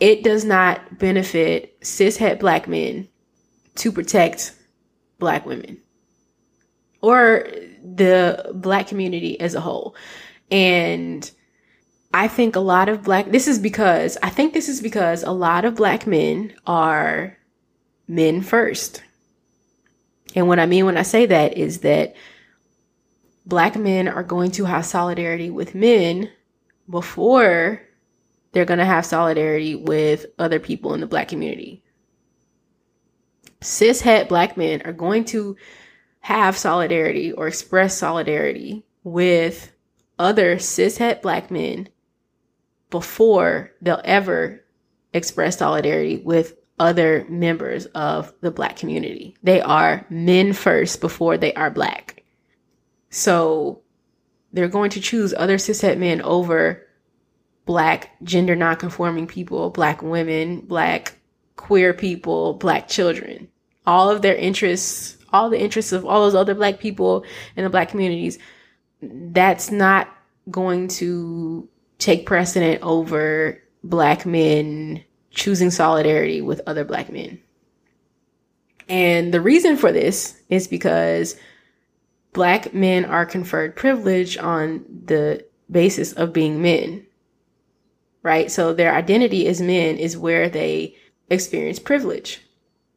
[0.00, 3.08] It does not benefit cishet black men
[3.76, 4.54] to protect
[5.18, 5.80] black women
[7.00, 7.48] or
[7.82, 9.94] the black community as a whole.
[10.50, 11.30] And
[12.14, 15.30] I think a lot of black, this is because, I think this is because a
[15.30, 17.38] lot of black men are
[18.06, 19.02] men first.
[20.34, 22.14] And what I mean when I say that is that
[23.46, 26.30] black men are going to have solidarity with men
[26.88, 27.82] before
[28.52, 31.82] they're going to have solidarity with other people in the black community.
[33.62, 35.56] Cis Cishet black men are going to
[36.22, 39.72] have solidarity or express solidarity with
[40.18, 41.88] other cishet black men
[42.90, 44.64] before they'll ever
[45.12, 49.36] express solidarity with other members of the black community.
[49.42, 52.22] They are men first before they are black.
[53.10, 53.82] So
[54.52, 56.86] they're going to choose other cishet men over
[57.66, 61.18] black gender nonconforming people, black women, black
[61.56, 63.48] queer people, black children
[63.86, 67.24] all of their interests, all the interests of all those other black people
[67.56, 68.38] in the black communities,
[69.00, 70.08] that's not
[70.50, 71.68] going to
[71.98, 77.40] take precedent over black men choosing solidarity with other black men.
[78.88, 81.36] And the reason for this is because
[82.32, 87.06] black men are conferred privilege on the basis of being men.
[88.22, 88.50] Right?
[88.50, 90.96] So their identity as men is where they
[91.30, 92.41] experience privilege.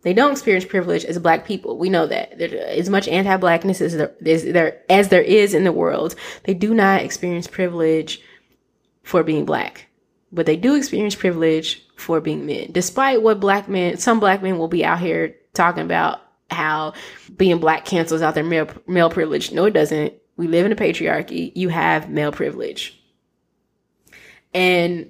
[0.05, 1.79] They don't experience privilege as black people.
[1.79, 2.37] We know that.
[2.37, 6.53] There, as much anti-blackness as there, as there as there is in the world, they
[6.53, 8.21] do not experience privilege
[9.01, 9.87] for being black.
[10.31, 12.71] But they do experience privilege for being men.
[12.71, 16.93] Despite what black men, some black men will be out here talking about how
[17.35, 19.51] being black cancels out their male, male privilege.
[19.51, 20.13] No, it doesn't.
[20.37, 21.51] We live in a patriarchy.
[21.55, 23.01] You have male privilege.
[24.53, 25.09] And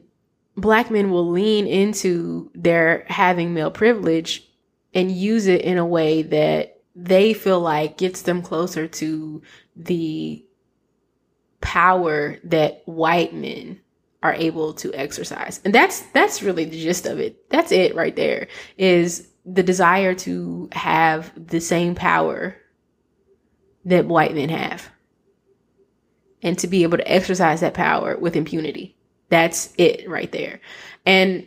[0.56, 4.50] black men will lean into their having male privilege
[4.96, 9.42] and use it in a way that they feel like gets them closer to
[9.76, 10.44] the
[11.62, 13.82] power that white men
[14.24, 15.60] are able to exercise.
[15.64, 17.50] And that's that's really the gist of it.
[17.50, 18.48] That's it right there.
[18.78, 22.56] Is the desire to have the same power
[23.84, 24.90] that white men have.
[26.42, 28.96] And to be able to exercise that power with impunity.
[29.30, 30.60] That's it right there.
[31.06, 31.46] And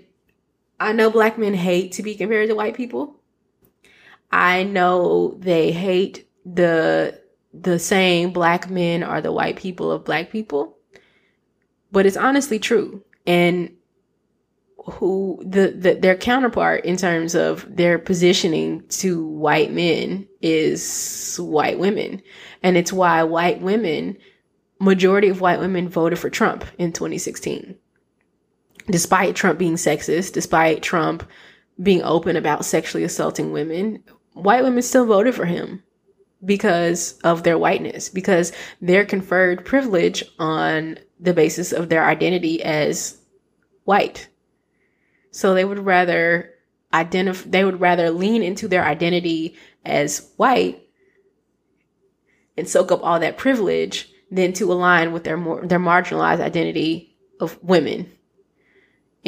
[0.81, 3.18] I know black men hate to be compared to white people.
[4.31, 7.21] I know they hate the
[7.55, 10.77] the saying black men are the white people of black people.
[11.91, 13.03] But it's honestly true.
[13.27, 13.73] And
[14.77, 21.79] who the, the their counterpart in terms of their positioning to white men is white
[21.79, 22.23] women.
[22.63, 24.17] And it's why white women
[24.81, 27.77] majority of white women voted for Trump in 2016.
[28.91, 31.29] Despite Trump being sexist, despite Trump
[31.83, 34.03] being open about sexually assaulting women,
[34.39, 35.83] white women still voted for him
[36.45, 43.19] because of their whiteness, because they're conferred privilege on the basis of their identity as
[43.85, 44.29] white.
[45.31, 46.51] So they would rather
[46.95, 50.89] identify, they would rather lean into their identity as white
[52.57, 57.17] and soak up all that privilege than to align with their more, their marginalized identity
[57.41, 58.11] of women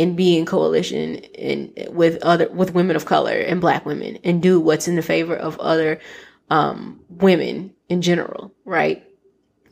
[0.00, 4.42] and be in coalition and with other with women of color and black women and
[4.42, 6.00] do what's in the favor of other
[6.48, 9.06] um, women in general, right?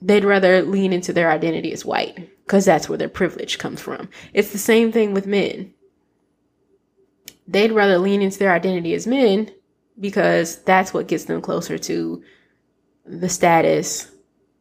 [0.03, 4.09] They'd rather lean into their identity as white because that's where their privilege comes from.
[4.33, 5.72] It's the same thing with men.
[7.47, 9.51] They'd rather lean into their identity as men
[9.99, 12.22] because that's what gets them closer to
[13.07, 14.11] the status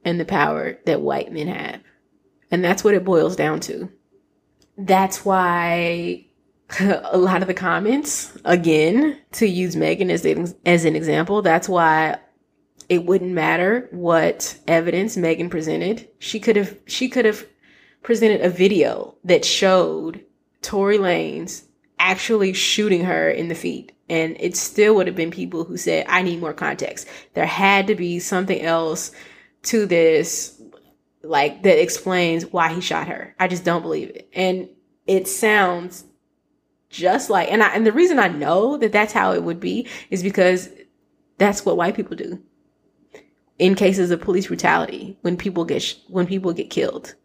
[0.05, 1.82] and the power that white men have.
[2.49, 3.91] And that's what it boils down to.
[4.78, 6.25] That's why
[6.80, 10.25] a lot of the comments, again, to use Megan as,
[10.65, 12.19] as an example, that's why
[12.89, 16.07] it wouldn't matter what evidence Megan presented.
[16.19, 17.45] She could have, she could have
[18.03, 20.23] presented a video that showed
[20.61, 21.63] Tory Lanez
[21.99, 23.91] actually shooting her in the feet.
[24.09, 27.07] And it still would have been people who said, I need more context.
[27.34, 29.11] There had to be something else
[29.63, 30.56] to this,
[31.24, 33.36] like that explains why he shot her.
[33.39, 34.30] I just don't believe it.
[34.34, 34.70] And
[35.05, 36.05] it sounds
[36.89, 39.88] just like, and I, and the reason I know that that's how it would be
[40.09, 40.70] is because
[41.38, 42.41] that's what white people do
[43.59, 47.15] in cases of police brutality when people get, sh- when people get killed,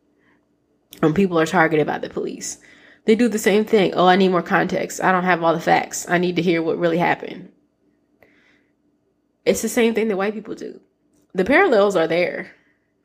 [1.01, 2.59] when people are targeted by the police.
[3.05, 3.95] They do the same thing.
[3.95, 5.03] Oh, I need more context.
[5.03, 6.09] I don't have all the facts.
[6.09, 7.51] I need to hear what really happened.
[9.45, 10.81] It's the same thing that white people do.
[11.35, 12.53] The parallels are there.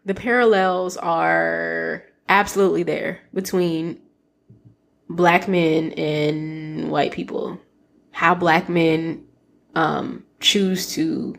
[0.08, 4.00] The parallels are absolutely there between
[5.10, 7.60] black men and white people.
[8.12, 9.26] How black men
[9.76, 11.36] um, choose to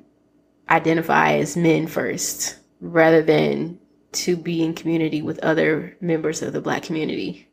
[0.69, 3.81] identify as men first rather than
[4.12, 7.49] to be in community with other members of the black community.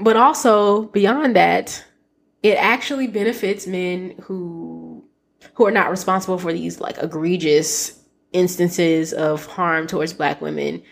[0.00, 1.84] But also beyond that,
[2.42, 5.04] it actually benefits men who
[5.56, 8.00] who are not responsible for these like egregious
[8.34, 10.82] instances of harm towards black women.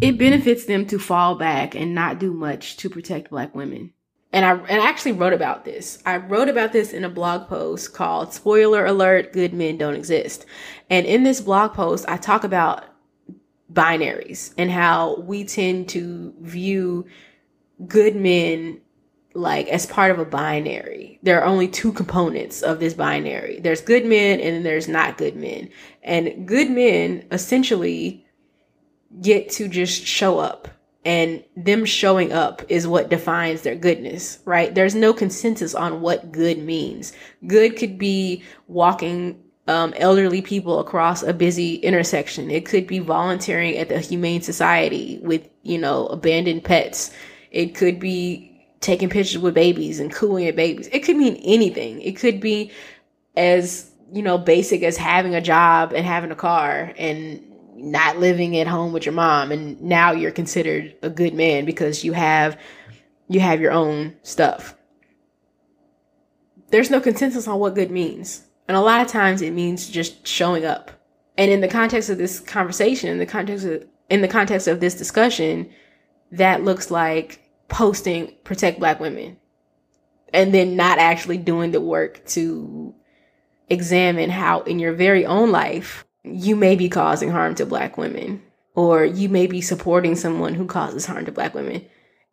[0.00, 3.92] It benefits them to fall back and not do much to protect black women
[4.34, 6.02] and I and I actually wrote about this.
[6.04, 10.44] I wrote about this in a blog post called "Spoiler Alert: Good Men Don't Exist."
[10.90, 12.84] And in this blog post, I talk about
[13.72, 17.06] binaries and how we tend to view
[17.86, 18.80] good men
[19.34, 21.18] like as part of a binary.
[21.22, 23.60] There are only two components of this binary.
[23.60, 25.70] There's good men and then there's not good men.
[26.02, 28.24] And good men essentially
[29.20, 30.68] get to just show up
[31.04, 34.74] and them showing up is what defines their goodness, right?
[34.74, 37.12] There's no consensus on what good means.
[37.46, 42.50] Good could be walking um, elderly people across a busy intersection.
[42.50, 47.12] It could be volunteering at the Humane Society with, you know, abandoned pets.
[47.50, 48.53] It could be
[48.84, 50.88] taking pictures with babies and cooing at babies.
[50.92, 52.00] It could mean anything.
[52.02, 52.70] It could be
[53.36, 57.42] as, you know, basic as having a job and having a car and
[57.76, 62.04] not living at home with your mom and now you're considered a good man because
[62.04, 62.58] you have
[63.26, 64.76] you have your own stuff.
[66.70, 68.44] There's no consensus on what good means.
[68.68, 70.90] And a lot of times it means just showing up.
[71.36, 74.80] And in the context of this conversation, in the context of in the context of
[74.80, 75.70] this discussion,
[76.30, 79.36] that looks like posting protect black women
[80.32, 82.94] and then not actually doing the work to
[83.68, 88.42] examine how in your very own life you may be causing harm to black women
[88.74, 91.84] or you may be supporting someone who causes harm to black women.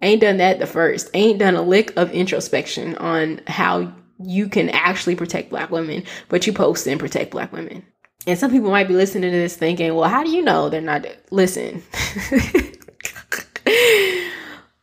[0.02, 1.10] Ain't done that the first.
[1.14, 6.48] Ain't done a lick of introspection on how you can actually protect black women, but
[6.48, 7.86] you post and protect black women.
[8.26, 10.82] And some people might be listening to this thinking, well, how do you know they're
[10.82, 11.06] not?
[11.30, 11.84] Listen.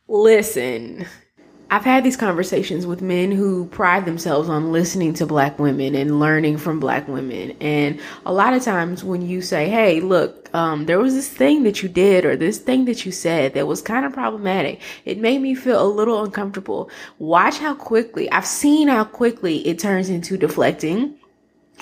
[0.09, 1.07] Listen.
[1.71, 6.19] I've had these conversations with men who pride themselves on listening to black women and
[6.19, 7.55] learning from black women.
[7.61, 11.65] And a lot of times when you say, Hey, look, um, there was this thing
[11.65, 14.81] that you did or this thing that you said that was kind of problematic.
[15.05, 16.89] It made me feel a little uncomfortable.
[17.19, 21.17] Watch how quickly I've seen how quickly it turns into deflecting.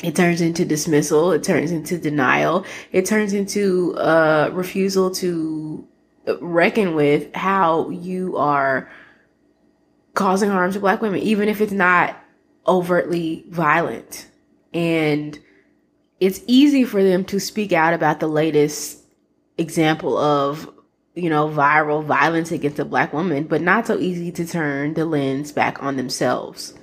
[0.02, 1.30] It turns into dismissal.
[1.30, 2.64] It turns into denial.
[2.90, 5.86] It turns into, uh, refusal to
[6.40, 8.90] reckon with how you are
[10.14, 12.16] causing harm to black women, even if it's not
[12.66, 14.28] overtly violent.
[14.74, 15.38] And
[16.18, 19.02] it's easy for them to speak out about the latest
[19.58, 20.70] example of,
[21.14, 25.04] you know, viral violence against a black woman, but not so easy to turn the
[25.04, 26.74] lens back on themselves.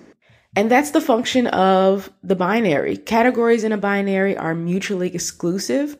[0.56, 2.98] And that's the function of the binary.
[2.98, 5.98] Categories in a binary are mutually exclusive.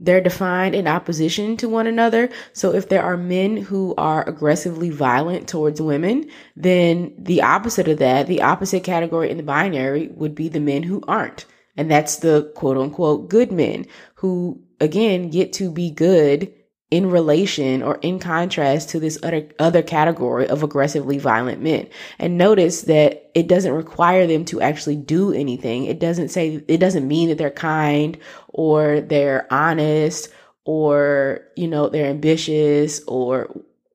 [0.00, 2.30] They're defined in opposition to one another.
[2.54, 7.98] So if there are men who are aggressively violent towards women, then the opposite of
[7.98, 11.44] that, the opposite category in the binary would be the men who aren't.
[11.76, 16.52] And that's the quote unquote good men who again get to be good
[16.90, 21.88] in relation or in contrast to this other other category of aggressively violent men.
[22.18, 25.84] And notice that it doesn't require them to actually do anything.
[25.84, 28.18] It doesn't say it doesn't mean that they're kind
[28.48, 30.30] or they're honest
[30.64, 33.48] or you know they're ambitious or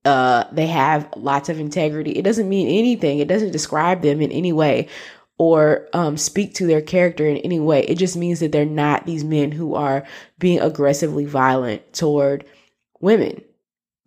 [0.06, 2.12] uh they have lots of integrity.
[2.12, 3.20] It doesn't mean anything.
[3.20, 4.88] It doesn't describe them in any way
[5.38, 7.84] or um, speak to their character in any way.
[7.84, 10.06] It just means that they're not these men who are
[10.40, 12.46] being aggressively violent toward
[13.06, 13.42] women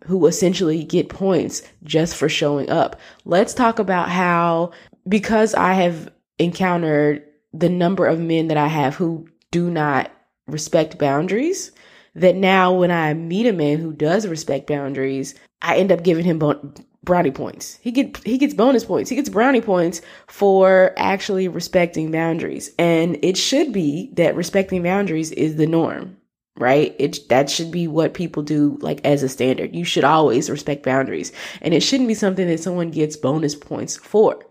[0.05, 2.99] who essentially get points just for showing up.
[3.25, 4.71] Let's talk about how,
[5.07, 7.23] because I have encountered
[7.53, 10.11] the number of men that I have who do not
[10.47, 11.71] respect boundaries,
[12.15, 16.25] that now when I meet a man who does respect boundaries, I end up giving
[16.25, 17.79] him bon- brownie points.
[17.81, 19.09] He get he gets bonus points.
[19.09, 22.71] He gets brownie points for actually respecting boundaries.
[22.77, 26.18] And it should be that respecting boundaries is the norm
[26.59, 26.95] right?
[26.99, 29.75] It that should be what people do like as a standard.
[29.75, 31.31] You should always respect boundaries.
[31.61, 34.45] And it shouldn't be something that someone gets bonus points for.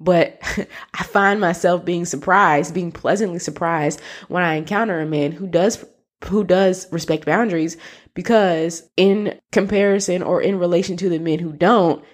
[0.00, 0.40] But
[0.94, 5.84] I find myself being surprised, being pleasantly surprised when I encounter a man who does
[6.24, 7.76] who does respect boundaries
[8.14, 12.04] because in comparison or in relation to the men who don't,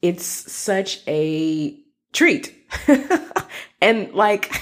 [0.00, 1.78] it's such a
[2.12, 2.54] treat.
[3.80, 4.54] and like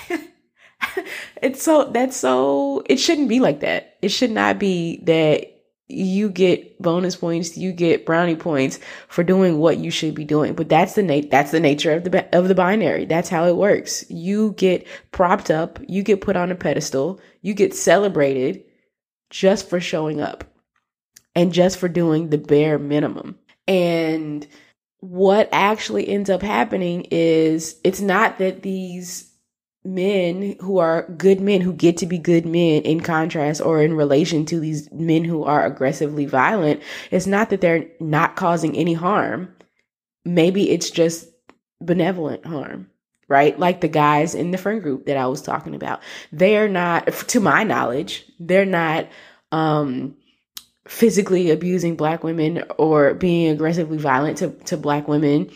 [1.42, 3.87] it's so that's so it shouldn't be like that.
[4.02, 8.78] It should not be that you get bonus points, you get brownie points
[9.08, 10.54] for doing what you should be doing.
[10.54, 13.06] But that's the nat- that's the nature of the of the binary.
[13.06, 14.04] That's how it works.
[14.10, 18.64] You get propped up, you get put on a pedestal, you get celebrated
[19.30, 20.44] just for showing up
[21.34, 23.38] and just for doing the bare minimum.
[23.66, 24.46] And
[25.00, 29.30] what actually ends up happening is it's not that these
[29.94, 33.94] men who are good men who get to be good men in contrast or in
[33.94, 38.94] relation to these men who are aggressively violent it's not that they're not causing any
[38.94, 39.54] harm.
[40.24, 41.28] Maybe it's just
[41.80, 42.90] benevolent harm
[43.28, 43.58] right?
[43.58, 46.00] Like the guys in the friend group that i was talking about.
[46.32, 49.08] They're not to my knowledge they're not
[49.52, 50.16] um
[50.86, 55.50] physically abusing black women or being aggressively violent to, to black women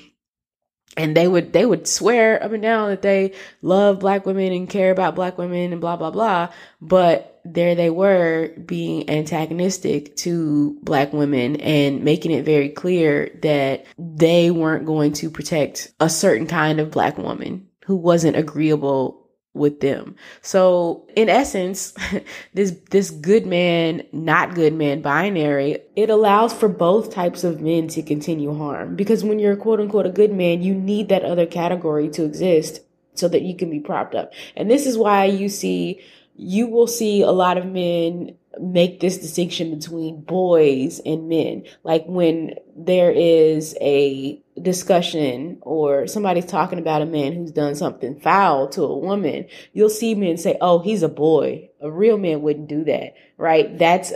[0.97, 3.33] and they would they would swear up and down that they
[3.63, 6.49] love black women and care about black women and blah blah blah.
[6.81, 13.87] But there they were being antagonistic to black women and making it very clear that
[13.99, 19.22] they weren't going to protect a certain kind of black woman who wasn't agreeable
[19.55, 20.17] with them.
[20.41, 21.95] So in essence,
[22.55, 27.89] this this good man, not good man binary, it allows for both types of men
[27.89, 28.97] to continue harm.
[28.97, 32.81] Because when you're quote unquote a good man, you need that other category to exist
[33.15, 34.33] so that you can be propped up.
[34.57, 36.01] And this is why you see
[36.35, 41.65] you will see a lot of men make this distinction between boys and men.
[41.85, 48.21] Like when there is a discussion or somebody's talking about a man who's done something
[48.21, 51.71] foul to a woman, you'll see men say, Oh, he's a boy.
[51.81, 53.79] A real man wouldn't do that, right?
[53.79, 54.13] That's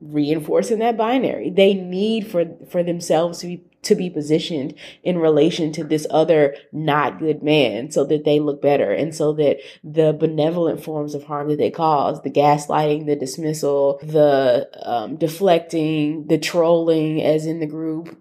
[0.00, 1.50] reinforcing that binary.
[1.50, 4.74] They need for, for themselves to be to be positioned
[5.04, 9.32] in relation to this other not good man so that they look better and so
[9.32, 15.16] that the benevolent forms of harm that they cause the gaslighting the dismissal the um,
[15.16, 18.18] deflecting the trolling as in the group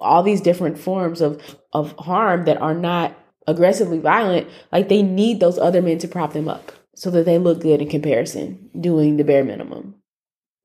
[0.00, 3.16] all these different forms of of harm that are not
[3.46, 7.38] aggressively violent like they need those other men to prop them up so that they
[7.38, 9.94] look good in comparison doing the bare minimum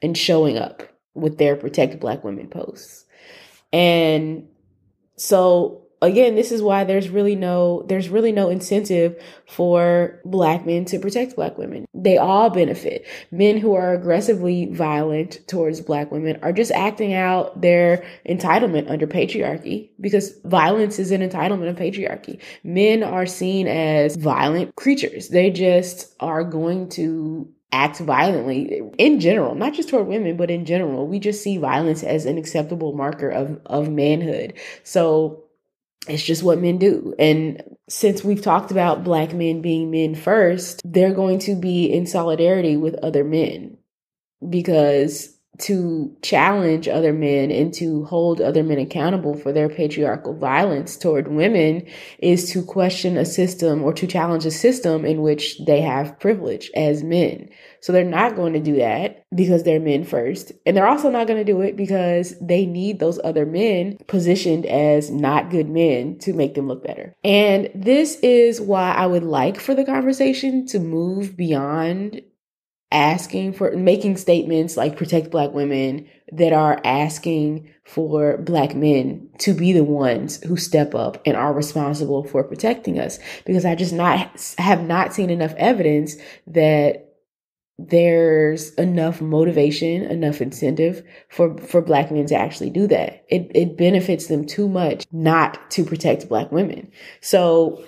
[0.01, 0.83] and showing up
[1.13, 3.05] with their protect black women posts.
[3.71, 4.47] And
[5.15, 10.85] so again, this is why there's really no there's really no incentive for black men
[10.85, 11.85] to protect black women.
[11.93, 13.07] They all benefit.
[13.31, 19.07] Men who are aggressively violent towards black women are just acting out their entitlement under
[19.07, 22.39] patriarchy because violence is an entitlement of patriarchy.
[22.63, 25.29] Men are seen as violent creatures.
[25.29, 30.63] They just are going to act violently in general, not just toward women, but in
[30.65, 31.07] general.
[31.07, 34.53] We just see violence as an acceptable marker of, of manhood.
[34.83, 35.42] So
[36.07, 37.15] it's just what men do.
[37.17, 42.05] And since we've talked about black men being men first, they're going to be in
[42.05, 43.77] solidarity with other men
[44.49, 50.97] because to challenge other men and to hold other men accountable for their patriarchal violence
[50.97, 51.85] toward women
[52.17, 56.71] is to question a system or to challenge a system in which they have privilege
[56.75, 57.49] as men.
[57.83, 60.53] So they're not going to do that because they're men first.
[60.65, 64.65] And they're also not going to do it because they need those other men positioned
[64.65, 67.13] as not good men to make them look better.
[67.25, 72.21] And this is why I would like for the conversation to move beyond
[72.93, 79.53] asking for making statements like protect black women that are asking for black men to
[79.53, 83.93] be the ones who step up and are responsible for protecting us because i just
[83.93, 84.29] not
[84.59, 86.15] have not seen enough evidence
[86.45, 87.12] that
[87.79, 93.25] there's enough motivation, enough incentive for, for black men to actually do that.
[93.29, 96.91] It, it benefits them too much not to protect black women.
[97.21, 97.83] So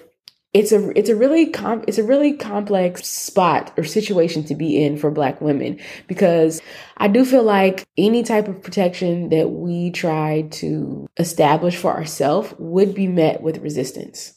[0.56, 4.82] it's a it's a really com- it's a really complex spot or situation to be
[4.82, 5.78] in for black women
[6.08, 6.62] because
[6.96, 12.54] I do feel like any type of protection that we try to establish for ourselves
[12.58, 14.34] would be met with resistance.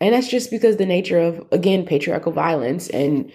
[0.00, 3.30] And that's just because the nature of again patriarchal violence and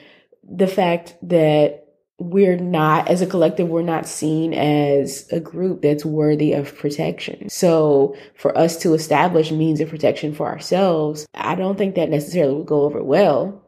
[0.49, 1.85] the fact that
[2.19, 7.47] we're not, as a collective, we're not seen as a group that's worthy of protection.
[7.49, 12.55] So for us to establish means of protection for ourselves, I don't think that necessarily
[12.55, 13.63] would go over well.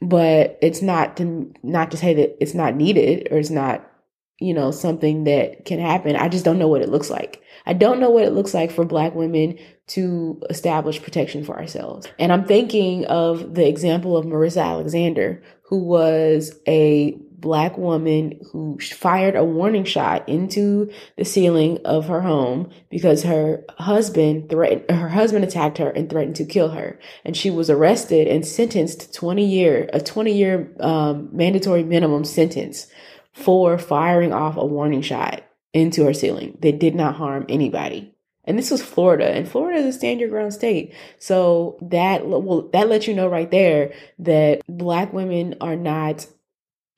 [0.00, 3.90] But it's not to not to say that it's not needed or it's not,
[4.38, 6.16] you know, something that can happen.
[6.16, 7.42] I just don't know what it looks like.
[7.64, 9.58] I don't know what it looks like for black women
[9.88, 12.06] to establish protection for ourselves.
[12.18, 15.42] And I'm thinking of the example of Marissa Alexander,
[15.74, 22.20] who was a black woman who fired a warning shot into the ceiling of her
[22.20, 27.00] home because her husband threatened her husband attacked her and threatened to kill her.
[27.24, 32.24] And she was arrested and sentenced to 20 year a 20 year um, mandatory minimum
[32.24, 32.86] sentence
[33.32, 36.56] for firing off a warning shot into her ceiling.
[36.60, 38.13] That did not harm anybody
[38.46, 40.94] and this was Florida, and Florida is a stand your ground state.
[41.18, 46.26] So that well, that lets you know right there that black women are not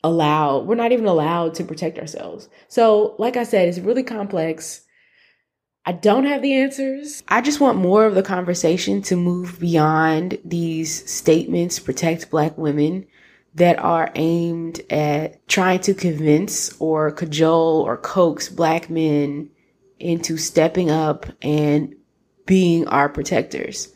[0.03, 0.67] allowed.
[0.67, 2.49] We're not even allowed to protect ourselves.
[2.69, 4.83] So, like I said, it's really complex.
[5.85, 7.23] I don't have the answers.
[7.29, 13.07] I just want more of the conversation to move beyond these statements, protect black women
[13.55, 19.49] that are aimed at trying to convince or cajole or coax black men
[19.99, 21.95] into stepping up and
[22.45, 23.93] being our protectors.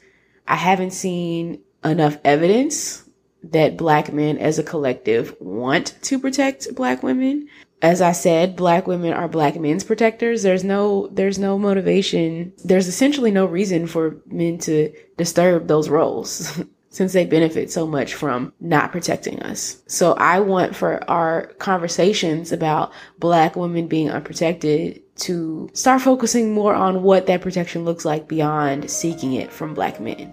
[0.46, 3.04] I haven't seen enough evidence
[3.42, 7.48] that black men as a collective want to protect black women.
[7.82, 10.42] As I said, black women are black men's protectors.
[10.42, 12.52] There's no, there's no motivation.
[12.62, 16.60] There's essentially no reason for men to disturb those roles.
[16.90, 19.80] since they benefit so much from not protecting us.
[19.86, 26.74] So I want for our conversations about black women being unprotected to start focusing more
[26.74, 30.32] on what that protection looks like beyond seeking it from black men.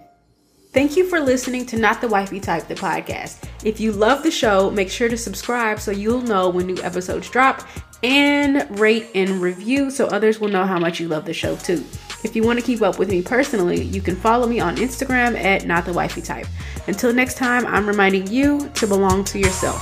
[0.73, 3.49] Thank you for listening to Not the Wifey Type, the podcast.
[3.63, 7.29] If you love the show, make sure to subscribe so you'll know when new episodes
[7.29, 7.67] drop
[8.03, 11.83] and rate and review so others will know how much you love the show too.
[12.23, 15.41] If you want to keep up with me personally, you can follow me on Instagram
[15.41, 16.47] at Not the Wifey Type.
[16.87, 19.81] Until next time, I'm reminding you to belong to yourself.